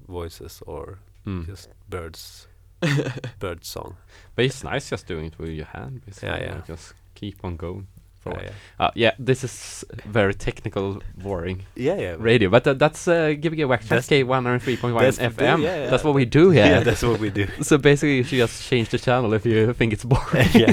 voices 0.09 0.62
or 0.66 0.99
Mm. 1.27 1.45
just 1.47 1.68
birds, 1.89 2.47
bird 3.41 3.64
song. 3.64 3.97
But 4.37 4.45
it's 4.45 4.62
nice 4.62 4.89
just 4.89 5.09
doing 5.09 5.24
it 5.27 5.39
with 5.41 5.49
your 5.51 5.66
hand, 5.66 6.03
basically. 6.07 6.29
Yeah, 6.29 6.45
yeah. 6.45 6.55
like 6.55 6.66
Just 6.68 6.95
keep 7.16 7.45
on 7.45 7.57
going. 7.57 7.89
For 8.31 8.41
Yeah, 8.41 8.51
yeah. 8.79 8.87
Uh, 8.87 8.91
yeah, 8.95 9.11
this 9.18 9.45
is 9.45 9.85
very 10.05 10.35
technical, 10.35 11.01
boring 11.16 11.62
yeah, 11.77 11.95
yeah. 11.97 12.16
radio, 12.18 12.51
but 12.51 12.66
uh, 12.66 12.74
that's 12.74 13.09
uh, 13.09 13.35
giving 13.41 13.61
a 13.62 13.66
whack. 13.66 13.83
That's- 13.83 14.09
K 14.09 14.22
one 14.24 14.45
hundred 14.45 14.62
three 14.62 14.77
point 14.77 14.95
one 14.95 15.05
that's 15.05 15.18
what 15.18 15.37
we 15.37 15.45
FM. 15.45 15.62
yeah, 15.62 15.77
yeah. 15.85 15.91
That's 15.91 16.05
what 16.05 16.14
we 16.14 16.24
do 16.24 16.51
here. 16.51 16.66
Yeah, 16.66 16.81
that's 16.81 17.03
what 17.03 17.20
we 17.20 17.31
do. 17.31 17.47
so 17.62 17.78
basically, 17.78 18.16
you 18.19 18.24
should 18.24 18.39
just 18.39 18.69
change 18.69 18.89
the 18.89 18.98
channel 18.98 19.32
if 19.35 19.47
you 19.47 19.73
think 19.73 19.93
it's 19.93 20.05
boring. 20.05 20.48
yeah, 20.55 20.73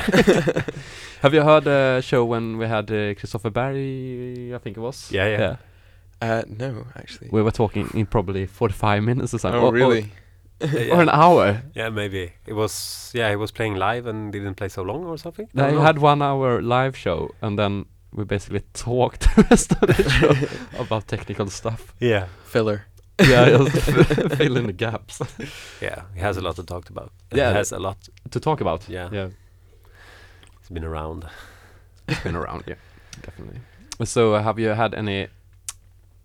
Have 1.22 1.34
you 1.34 1.42
heard 1.44 1.64
the 1.64 2.02
show 2.02 2.26
when 2.26 2.58
we 2.58 2.66
had 2.68 2.92
uh, 2.92 3.14
Christopher 3.16 3.50
Barry? 3.50 4.54
I 4.54 4.58
think 4.58 4.78
it 4.78 4.82
was. 4.82 5.12
Yeah, 5.12 5.28
yeah. 5.28 5.56
Uh, 6.22 6.44
no, 6.48 6.86
actually. 6.96 7.30
We 7.32 7.42
were 7.42 7.52
talking 7.52 7.90
in 7.94 8.06
probably 8.06 8.46
forty-five 8.46 9.04
minutes 9.04 9.34
or 9.34 9.40
something. 9.40 9.62
oh, 9.62 9.68
or, 9.72 9.98
or- 9.98 10.02
really? 10.64 10.92
Or, 10.92 11.02
an 11.02 11.10
hour. 11.10 11.62
yeah, 11.76 11.90
maybe 11.90 12.34
it 12.46 12.54
was. 12.54 13.12
Yeah, 13.14 13.30
he 13.30 13.36
was 13.36 13.52
playing 13.52 13.76
live 13.76 14.06
and 14.08 14.32
didn't 14.32 14.56
play 14.56 14.70
so 14.70 14.82
long 14.84 15.04
or 15.06 15.18
something. 15.18 15.48
I 15.56 15.62
They 15.62 15.72
don't 15.72 15.82
had 15.86 16.00
one 16.00 16.22
hour 16.22 16.62
live 16.62 16.96
show, 16.98 17.32
and 17.42 17.58
then 17.58 17.86
we 18.14 18.24
basically 18.26 18.62
talked 18.74 19.22
the 19.36 19.44
rest 19.50 19.72
of 19.72 19.88
the 19.88 20.04
show 20.10 20.80
about 20.80 21.08
technical 21.08 21.50
stuff. 21.50 21.94
Yeah, 22.00 22.28
Filler. 22.46 22.86
Yeah, 23.20 23.58
just 23.74 24.38
fill 24.38 24.58
in 24.58 24.66
the 24.66 24.74
gaps 24.74 25.22
yeah. 25.82 26.02
He 26.16 26.20
has 26.22 26.38
a 26.38 26.42
lot 26.42 26.56
to 26.56 26.64
talk 26.64 26.90
about. 26.90 27.12
Yeah. 27.32 27.52
he 27.52 27.58
has 27.58 27.72
a 27.72 27.78
lot. 27.80 27.98
to 28.32 28.40
talk 28.40 28.60
about. 28.62 28.90
Yeah. 28.90 29.10
yeah, 29.12 29.30
He's 30.60 30.70
been 30.70 30.84
around. 30.84 31.26
it's 32.08 32.24
been 32.24 32.36
around. 32.36 32.64
Yeah, 32.68 32.76
definitely. 33.22 33.60
So, 34.04 34.34
uh, 34.34 34.42
have 34.42 34.58
you 34.60 34.70
had 34.70 34.94
any 34.96 35.28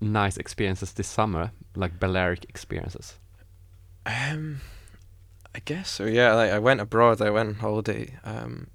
nice 0.00 0.38
experiences 0.38 0.92
this 0.94 1.06
summer, 1.08 1.50
like 1.76 2.00
Balearic 2.00 2.44
experiences? 2.48 3.18
Um, 4.08 4.60
I 5.54 5.60
guess 5.64 5.90
so. 5.90 6.04
Yeah, 6.06 6.34
like 6.34 6.50
I 6.50 6.58
went 6.58 6.80
abroad. 6.80 7.20
I 7.20 7.30
went 7.30 7.48
on 7.50 7.54
holiday 7.56 8.14
um, 8.24 8.68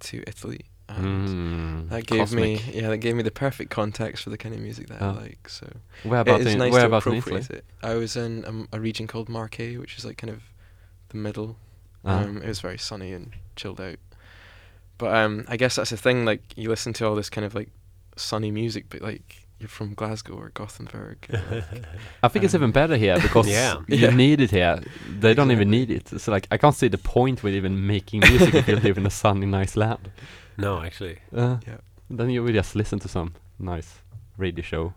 to 0.00 0.22
Italy, 0.26 0.60
and 0.88 1.28
Mm, 1.28 1.88
that 1.90 2.06
gave 2.06 2.32
me 2.32 2.60
yeah, 2.72 2.88
that 2.90 2.98
gave 2.98 3.16
me 3.16 3.22
the 3.24 3.30
perfect 3.30 3.70
context 3.70 4.22
for 4.24 4.30
the 4.30 4.38
kind 4.38 4.54
of 4.54 4.60
music 4.60 4.86
that 4.88 5.02
Oh. 5.02 5.08
I 5.10 5.12
like. 5.12 5.48
So 5.48 5.66
Whereabouts 6.04 6.40
it 6.42 6.46
is 6.46 6.52
in, 6.54 6.58
nice 6.60 6.72
whereabouts 6.72 7.04
to 7.04 7.14
Italy? 7.14 7.18
appropriate 7.40 7.50
it. 7.58 7.64
I 7.82 7.94
was 7.94 8.16
in 8.16 8.44
um, 8.44 8.68
a 8.72 8.78
region 8.80 9.06
called 9.06 9.28
Marche, 9.28 9.76
which 9.78 9.96
is 9.98 10.04
like 10.04 10.18
kind 10.18 10.30
of 10.32 10.42
the 11.08 11.16
middle. 11.16 11.56
Ah. 12.04 12.22
Um, 12.22 12.42
it 12.42 12.46
was 12.48 12.60
very 12.60 12.78
sunny 12.78 13.12
and 13.12 13.32
chilled 13.56 13.80
out. 13.80 13.96
But 14.98 15.14
um, 15.14 15.44
I 15.48 15.56
guess 15.56 15.76
that's 15.76 15.90
the 15.90 15.96
thing. 15.96 16.24
Like 16.24 16.42
you 16.56 16.68
listen 16.68 16.92
to 16.94 17.06
all 17.06 17.14
this 17.16 17.28
kind 17.30 17.44
of 17.44 17.54
like 17.54 17.70
sunny 18.16 18.50
music, 18.50 18.86
but 18.88 19.02
like 19.02 19.45
you're 19.58 19.68
from 19.68 19.94
Glasgow 19.94 20.34
or 20.34 20.50
Gothenburg. 20.54 21.26
like, 21.30 21.84
I 22.22 22.28
think 22.28 22.44
it's 22.44 22.54
Um, 22.54 22.60
even 22.62 22.72
better 22.72 22.96
here 22.96 23.18
because 23.22 23.48
Yeah. 23.48 23.76
you 23.88 23.96
Yeah. 23.98 24.10
need 24.14 24.40
it 24.40 24.50
here. 24.50 24.80
They 25.20 25.34
don't 25.34 25.50
even 25.50 25.70
need 25.70 25.90
it. 25.90 26.12
It's 26.12 26.28
like 26.28 26.46
I 26.50 26.58
can't 26.58 26.74
see 26.74 26.88
the 26.88 26.98
point 26.98 27.42
with 27.42 27.54
even 27.54 27.86
making 27.86 28.20
music 28.20 28.54
if 28.54 28.68
you 28.68 28.76
live 28.76 28.98
in 28.98 29.06
a 29.06 29.10
sunny, 29.10 29.46
nice 29.46 29.76
land. 29.76 30.10
No, 30.58 30.80
actually. 30.82 31.18
Uh, 31.34 31.58
Yeah. 31.66 31.78
Then 32.08 32.30
you 32.30 32.42
will 32.42 32.52
just 32.54 32.74
listen 32.74 32.98
to 33.00 33.08
some 33.08 33.32
nice 33.58 34.00
radio 34.38 34.62
show. 34.64 34.94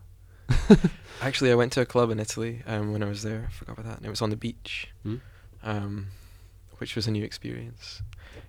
Actually, 1.20 1.52
I 1.52 1.54
went 1.54 1.72
to 1.72 1.80
a 1.82 1.84
club 1.86 2.10
in 2.10 2.18
Italy 2.18 2.62
um, 2.66 2.92
when 2.92 3.02
I 3.02 3.08
was 3.08 3.22
there. 3.22 3.46
I 3.48 3.52
forgot 3.52 3.72
about 3.78 3.86
that. 3.90 3.96
And 3.98 4.06
it 4.06 4.10
was 4.10 4.22
on 4.22 4.30
the 4.30 4.36
beach, 4.36 4.88
Hmm. 5.02 5.16
um, 5.62 6.06
which 6.78 6.96
was 6.96 7.06
a 7.06 7.10
new 7.10 7.24
experience. 7.24 8.02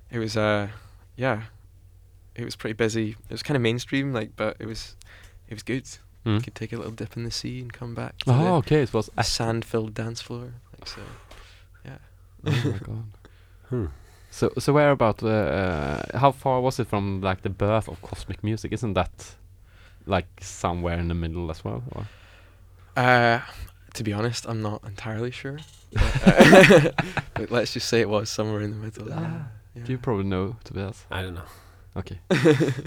It 0.09 0.19
was, 0.19 0.38
uh, 0.38 0.69
yeah, 1.17 1.43
it 2.35 2.45
was 2.45 2.55
pretty 2.55 2.73
busy. 2.73 3.09
It 3.29 3.31
was 3.31 3.43
kind 3.43 3.55
of 3.57 3.61
mainstream, 3.61 4.13
like, 4.13 4.31
but 4.38 4.55
it 4.59 4.65
was, 4.67 4.95
it 5.49 5.53
was 5.53 5.63
good. 5.63 5.85
Mm. 6.26 6.35
You 6.35 6.41
could 6.41 6.56
take 6.56 6.72
a 6.73 6.77
little 6.77 6.91
dip 6.91 7.18
in 7.18 7.23
the 7.23 7.31
sea 7.31 7.61
and 7.61 7.72
come 7.73 7.95
back 7.95 8.18
to 8.19 8.31
Oh, 8.31 8.38
the 8.38 8.52
okay. 8.60 8.81
It 8.84 8.93
was. 8.93 9.10
a 9.18 9.23
sand-filled 9.23 9.93
dance 9.93 10.22
floor. 10.22 10.53
Like 10.77 10.88
so, 10.88 11.02
yeah. 11.85 11.98
oh 12.45 12.52
my 12.72 12.77
god. 12.84 13.03
Hmm. 13.69 13.85
So, 14.30 14.52
so 14.60 14.72
where 14.73 14.91
about? 14.91 15.22
Uh, 15.23 15.27
uh, 15.27 16.18
how 16.19 16.31
far 16.31 16.61
was 16.61 16.80
it 16.80 16.88
from 16.88 17.22
like 17.22 17.41
the 17.41 17.49
birth 17.49 17.88
of 17.89 18.02
cosmic 18.02 18.43
music? 18.43 18.72
Isn't 18.72 18.93
that 18.93 19.35
like 20.06 20.27
somewhere 20.41 20.98
in 20.99 21.07
the 21.07 21.14
middle 21.15 21.49
as 21.52 21.64
well? 21.65 21.84
Or? 21.91 22.06
Uh, 22.95 23.41
to 23.95 24.03
be 24.03 24.14
honest, 24.14 24.45
I'm 24.48 24.61
not 24.61 24.84
entirely 24.85 25.31
sure. 25.31 25.57
But, 25.91 26.27
uh, 26.27 26.91
but 27.34 27.52
let's 27.52 27.73
just 27.73 27.89
say 27.89 27.99
it 28.02 28.10
was 28.10 28.30
somewhere 28.30 28.61
in 28.61 28.72
the 28.72 28.77
middle. 28.77 29.07
Ah, 29.11 29.48
yeah. 29.76 29.84
Do 29.84 29.91
you 29.91 29.98
probably 29.98 30.26
know, 30.26 30.56
Tobias? 30.64 31.06
I 31.11 31.22
don't 31.23 31.34
know. 31.34 31.49
Okay. 31.95 32.19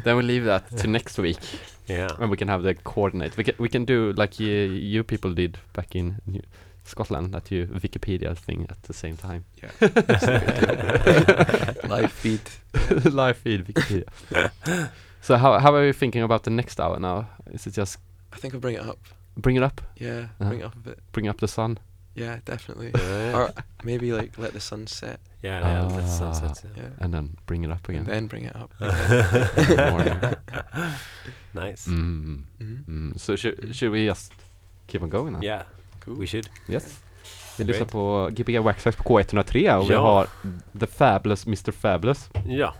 then 0.04 0.16
we'll 0.16 0.26
leave 0.26 0.44
that 0.44 0.76
to 0.78 0.86
next 0.86 1.18
week, 1.18 1.38
Yeah. 1.86 2.08
and 2.18 2.30
we 2.30 2.36
can 2.36 2.48
have 2.48 2.62
the 2.62 2.74
coordinate. 2.74 3.36
We 3.36 3.44
can 3.44 3.54
we 3.58 3.68
can 3.68 3.84
do 3.84 4.12
like 4.16 4.40
you, 4.40 4.52
you 4.94 5.04
people 5.04 5.34
did 5.34 5.58
back 5.74 5.94
in 5.94 6.16
New 6.26 6.40
Scotland, 6.84 7.32
that 7.34 7.50
you 7.50 7.66
Wikipedia 7.66 8.34
thing 8.36 8.66
at 8.70 8.82
the 8.82 8.94
same 8.94 9.16
time. 9.16 9.44
Yeah. 9.62 9.70
Live 11.88 12.12
feed. 12.12 12.40
Live 13.12 13.36
feed 13.38 13.64
Wikipedia. 13.66 14.90
so 15.20 15.36
how 15.36 15.58
how 15.58 15.74
are 15.74 15.86
you 15.86 15.92
thinking 15.92 16.22
about 16.22 16.42
the 16.44 16.50
next 16.50 16.80
hour 16.80 16.98
now? 16.98 17.28
Is 17.52 17.66
it 17.66 17.74
just 17.74 17.98
I 18.32 18.36
think 18.36 18.54
I'll 18.54 18.60
bring 18.60 18.76
it 18.76 18.82
up. 18.88 18.98
bring 19.36 19.56
it 19.56 19.62
up, 19.62 19.80
Yeah, 20.00 20.28
Uh-huh. 20.40 20.48
bring 20.48 20.60
it 20.60 20.64
up 20.64 20.74
a 20.76 20.88
bit. 20.90 20.98
bring 21.12 21.28
up 21.28 21.40
the 21.40 21.48
sun? 21.48 21.78
Yeah, 22.14 22.38
definitely. 22.44 22.90
Yeah. 22.94 23.36
or 23.36 23.52
maybe 23.84 24.12
like 24.12 24.38
let 24.38 24.52
the 24.52 24.60
sun 24.60 24.86
set 24.86 25.20
Yeah, 25.44 25.60
yeah, 25.60 25.88
that's 25.88 26.20
Ah. 26.20 26.32
sunset. 26.32 26.64
Yeah. 26.76 27.04
and 27.04 27.14
then 27.14 27.36
bring 27.46 27.64
it 27.64 27.70
up 27.70 27.88
and 27.88 27.96
again. 27.98 28.06
then 28.06 28.26
bring 28.28 28.44
it 28.44 28.56
up. 28.56 28.70
Nice. 31.52 31.86
Mm. 31.90 32.44
Mhm. 32.58 32.84
Mm. 32.88 33.18
So 33.18 33.36
should 33.36 33.76
should 33.76 33.92
we 33.92 34.06
just 34.08 34.32
keep 34.86 35.02
on 35.02 35.10
going 35.10 35.32
now? 35.32 35.42
Yeah, 35.44 35.62
Cool. 36.04 36.14
we 36.20 36.26
should. 36.26 36.48
Yes. 36.68 37.00
Vi 37.58 37.64
lyssnar 37.64 37.86
på 37.86 38.28
Gbg 38.32 38.58
Waxax 38.58 38.96
på 38.96 39.02
K103 39.02 39.76
och 39.76 39.90
vi 39.90 39.94
Ja. 39.94 40.00
har 40.00 40.26
The 40.80 40.86
Fabulous 40.86 41.46
Mr 41.46 41.72
Fabulous. 41.72 42.30
Ja. 42.46 42.74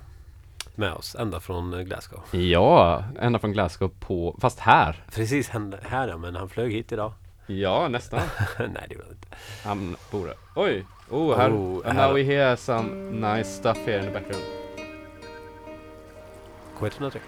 Med 0.75 0.93
oss, 0.93 1.15
ända 1.19 1.41
från 1.41 1.75
eh, 1.75 1.81
Glasgow. 1.81 2.21
Ja, 2.33 3.05
ända 3.21 3.39
från 3.39 3.53
Glasgow 3.53 3.89
på, 4.01 4.37
fast 4.41 4.59
här. 4.59 5.05
Precis 5.15 5.49
här, 5.49 5.79
här 5.83 6.09
ja, 6.09 6.17
men 6.17 6.37
han 6.37 6.49
flög 6.49 6.73
hit 6.73 6.93
idag. 6.93 7.13
Ja, 7.47 7.89
nästan. 7.89 8.21
Nej, 8.59 8.87
det 8.89 8.97
var 8.97 9.05
inte. 9.05 9.29
Han 9.65 9.97
bor 10.11 10.27
där. 10.27 10.37
Oj! 10.57 10.85
Oh, 11.11 11.37
här. 11.37 11.51
Oh, 11.51 11.87
and 11.87 11.99
här- 11.99 12.07
now 12.09 12.15
we 12.17 12.23
hear 12.23 12.57
some 12.57 13.11
nice 13.11 13.51
stuff 13.51 13.79
here 13.87 13.99
in 13.99 14.05
the 14.05 14.11
background. 14.11 14.45
K103. 16.79 17.19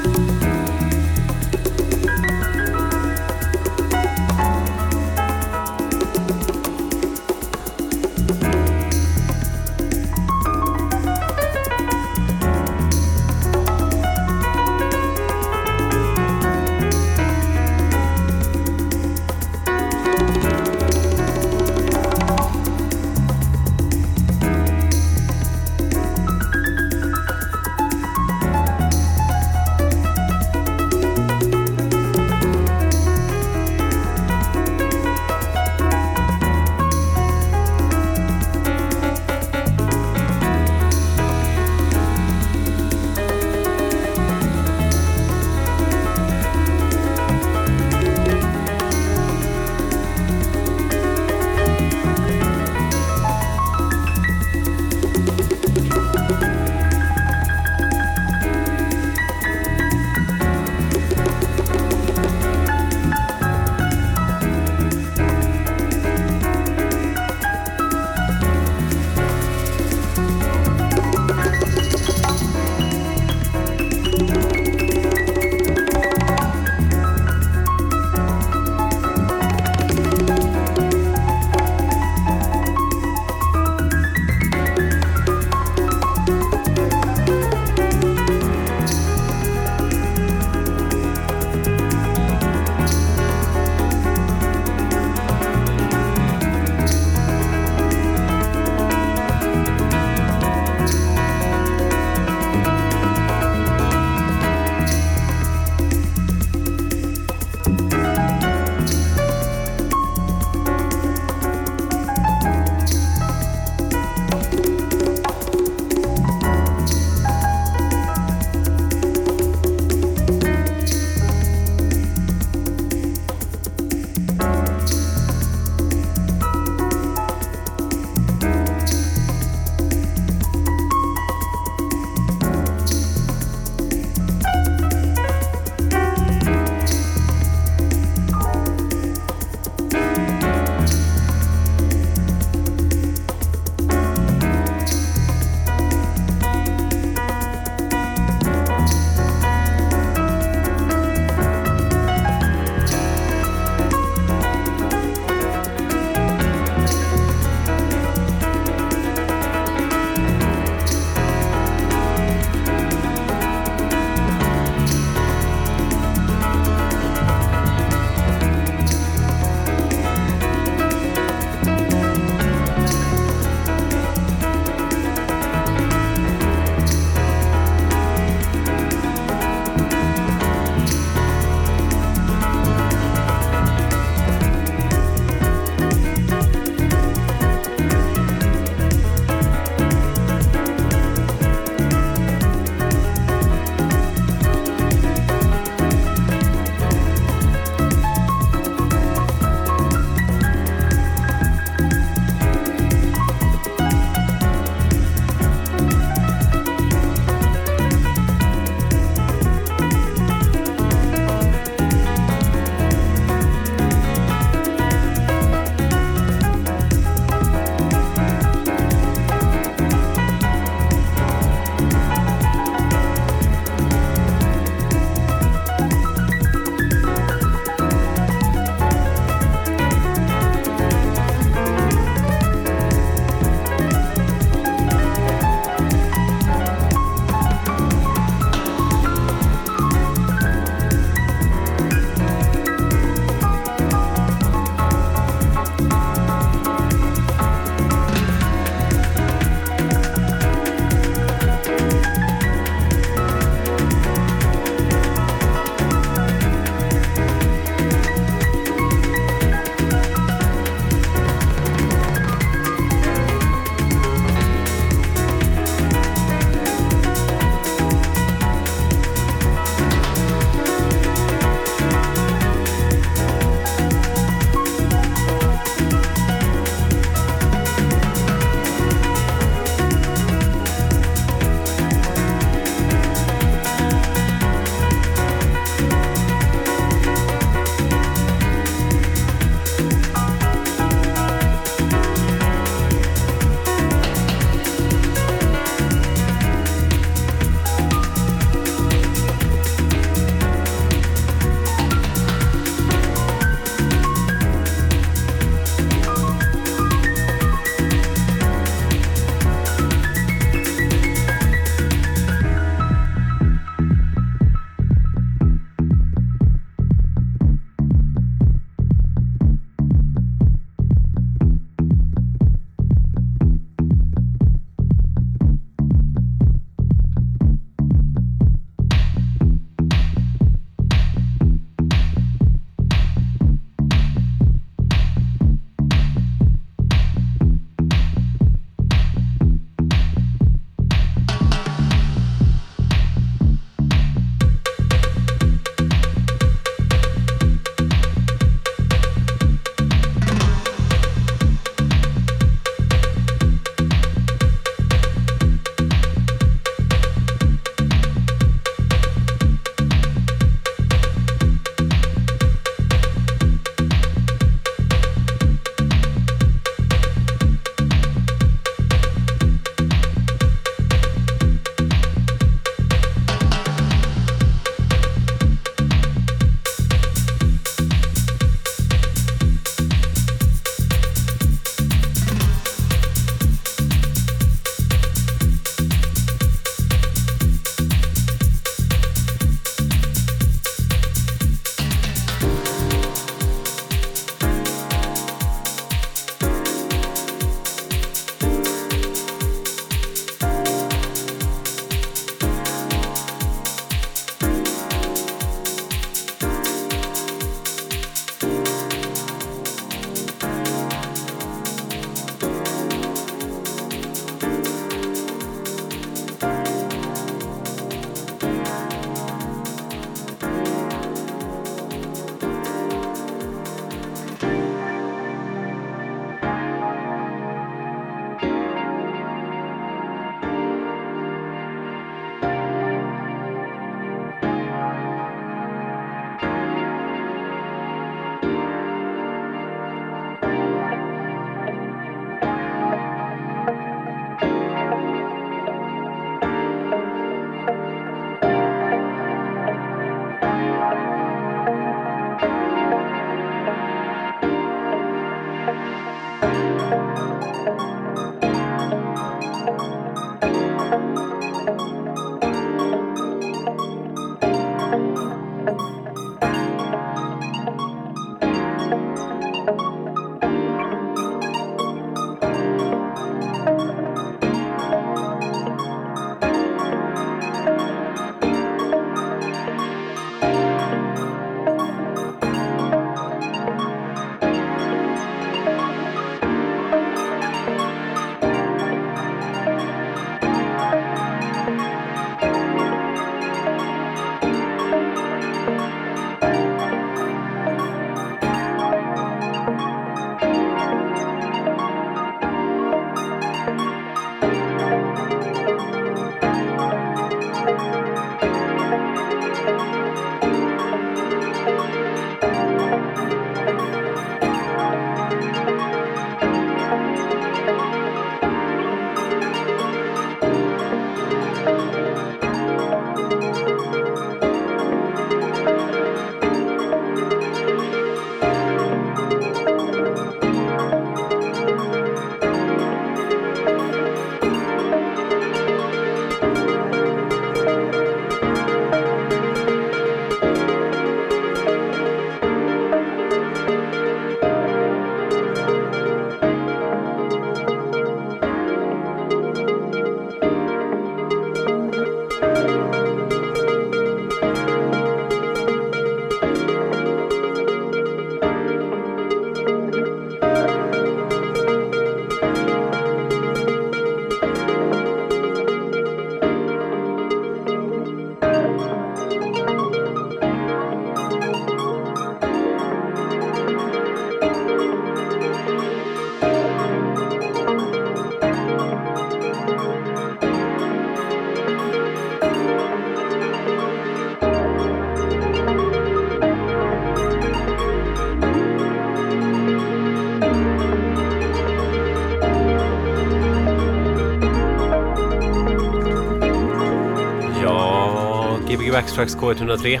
Gbg 599.02 599.36
K103. 599.40 600.00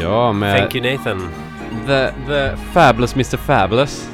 Ja, 0.00 0.32
med 0.32 0.58
Thank 0.58 0.74
you 0.74 0.82
Nathan. 0.82 1.18
the, 1.86 2.12
the 2.26 2.56
fabulous 2.72 3.14
Mr. 3.14 3.36
Fabulous. 3.38 4.08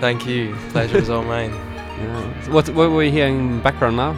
Thank 0.00 0.26
you. 0.26 0.54
Pleasure 0.72 0.98
is 0.98 1.08
all 1.10 1.22
mine. 1.24 1.52
Yeah. 1.94 2.52
What, 2.52 2.68
what 2.70 2.90
were 2.90 2.96
we 2.96 3.10
hearing 3.12 3.38
in 3.38 3.60
background 3.60 3.96
now? 3.96 4.14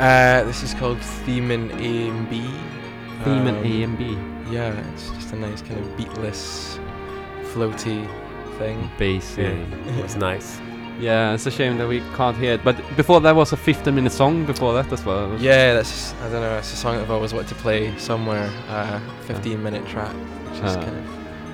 Uh, 0.00 0.42
this 0.46 0.62
is 0.62 0.72
called 0.72 0.98
Theme 1.26 1.50
in 1.50 1.70
A 1.72 2.08
and 2.08 2.30
B. 2.30 2.40
Theme 3.24 3.46
and 3.46 3.58
Um, 3.58 3.64
A 3.66 3.82
and 3.82 3.98
B. 3.98 4.16
Yeah, 4.50 4.72
it's 4.94 5.10
just 5.10 5.34
a 5.34 5.36
nice 5.36 5.60
kind 5.60 5.78
of 5.80 5.86
beatless, 5.98 6.78
floaty 7.52 8.08
thing. 8.58 8.90
Bassy. 8.98 9.42
Yeah, 9.42 9.96
it 9.98 10.02
was 10.02 10.16
nice. 10.16 10.60
Yeah, 11.00 11.34
it's 11.34 11.46
a 11.46 11.50
shame 11.50 11.78
that 11.78 11.88
we 11.88 12.00
can't 12.16 12.36
hear 12.36 12.54
it. 12.54 12.64
But 12.64 12.76
before 12.96 13.20
that 13.20 13.34
was 13.36 13.52
a 13.52 13.56
15 13.56 13.94
minute 13.94 14.12
song 14.12 14.44
before 14.46 14.72
that 14.74 14.92
as 14.92 15.04
well. 15.04 15.36
Yeah, 15.40 15.74
that's 15.74 16.14
I 16.22 16.30
don't 16.30 16.40
know. 16.42 16.58
It's 16.58 16.72
a 16.72 16.76
song 16.76 16.96
that 16.96 17.02
I've 17.02 17.10
always 17.10 17.32
wanted 17.32 17.48
to 17.48 17.54
play 17.62 17.92
somewhere. 17.98 18.50
Uh, 18.68 18.98
15 19.26 19.62
minute 19.62 19.86
track. 19.86 20.14
Just 20.62 20.78
Ah. 20.78 20.82
kind 20.84 20.96
of 20.96 21.04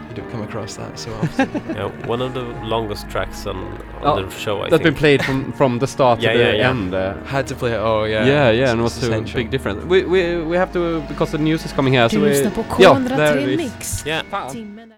you 0.09 0.23
don't 0.23 0.31
come 0.31 0.43
across 0.43 0.77
that 0.77 0.99
so 0.99 1.11
often. 1.23 1.49
Yeah, 1.75 1.91
one 2.07 2.23
of 2.23 2.33
the 2.35 2.43
longest 2.63 3.11
tracks 3.11 3.47
on, 3.47 3.57
on 3.57 4.19
Oh, 4.19 4.23
the 4.23 4.31
show. 4.31 4.63
I 4.63 4.71
That's 4.71 4.83
been 4.83 4.95
played 4.95 5.23
from, 5.25 5.53
from 5.53 5.79
the 5.79 5.87
start 5.87 6.21
Yeah, 6.21 6.33
to 6.33 6.39
the 6.39 6.45
yeah, 6.45 6.53
yeah. 6.55 6.71
end. 6.71 6.95
Uh, 6.95 7.15
Had 7.25 7.47
to 7.49 7.55
play 7.55 7.73
it. 7.73 7.79
Oh 7.81 8.05
yeah. 8.05 8.25
yeah, 8.27 8.51
yeah, 8.51 8.51
it's- 8.53 8.71
and 8.71 8.81
it 8.81 8.83
was 8.85 9.03
a 9.03 9.35
big 9.35 9.51
difference. 9.51 9.85
We, 9.85 10.05
we, 10.05 10.39
we 10.43 10.57
have 10.57 10.73
to, 10.73 11.01
because 11.09 11.33
the 11.33 11.39
news 11.39 11.65
is 11.67 11.73
coming 11.73 11.95
here. 11.95 12.09
Du 12.09 12.17
so 12.17 12.21
we, 12.23 12.29
lyssnar 12.29 12.51
på 12.51 12.65
ja, 12.79 12.95
där 13.09 13.37
är 13.37 13.47
vi. 13.47 13.71
Yeah. 14.07 14.25
Fan. 14.31 14.51
Timmen 14.53 14.74
är- 14.74 14.74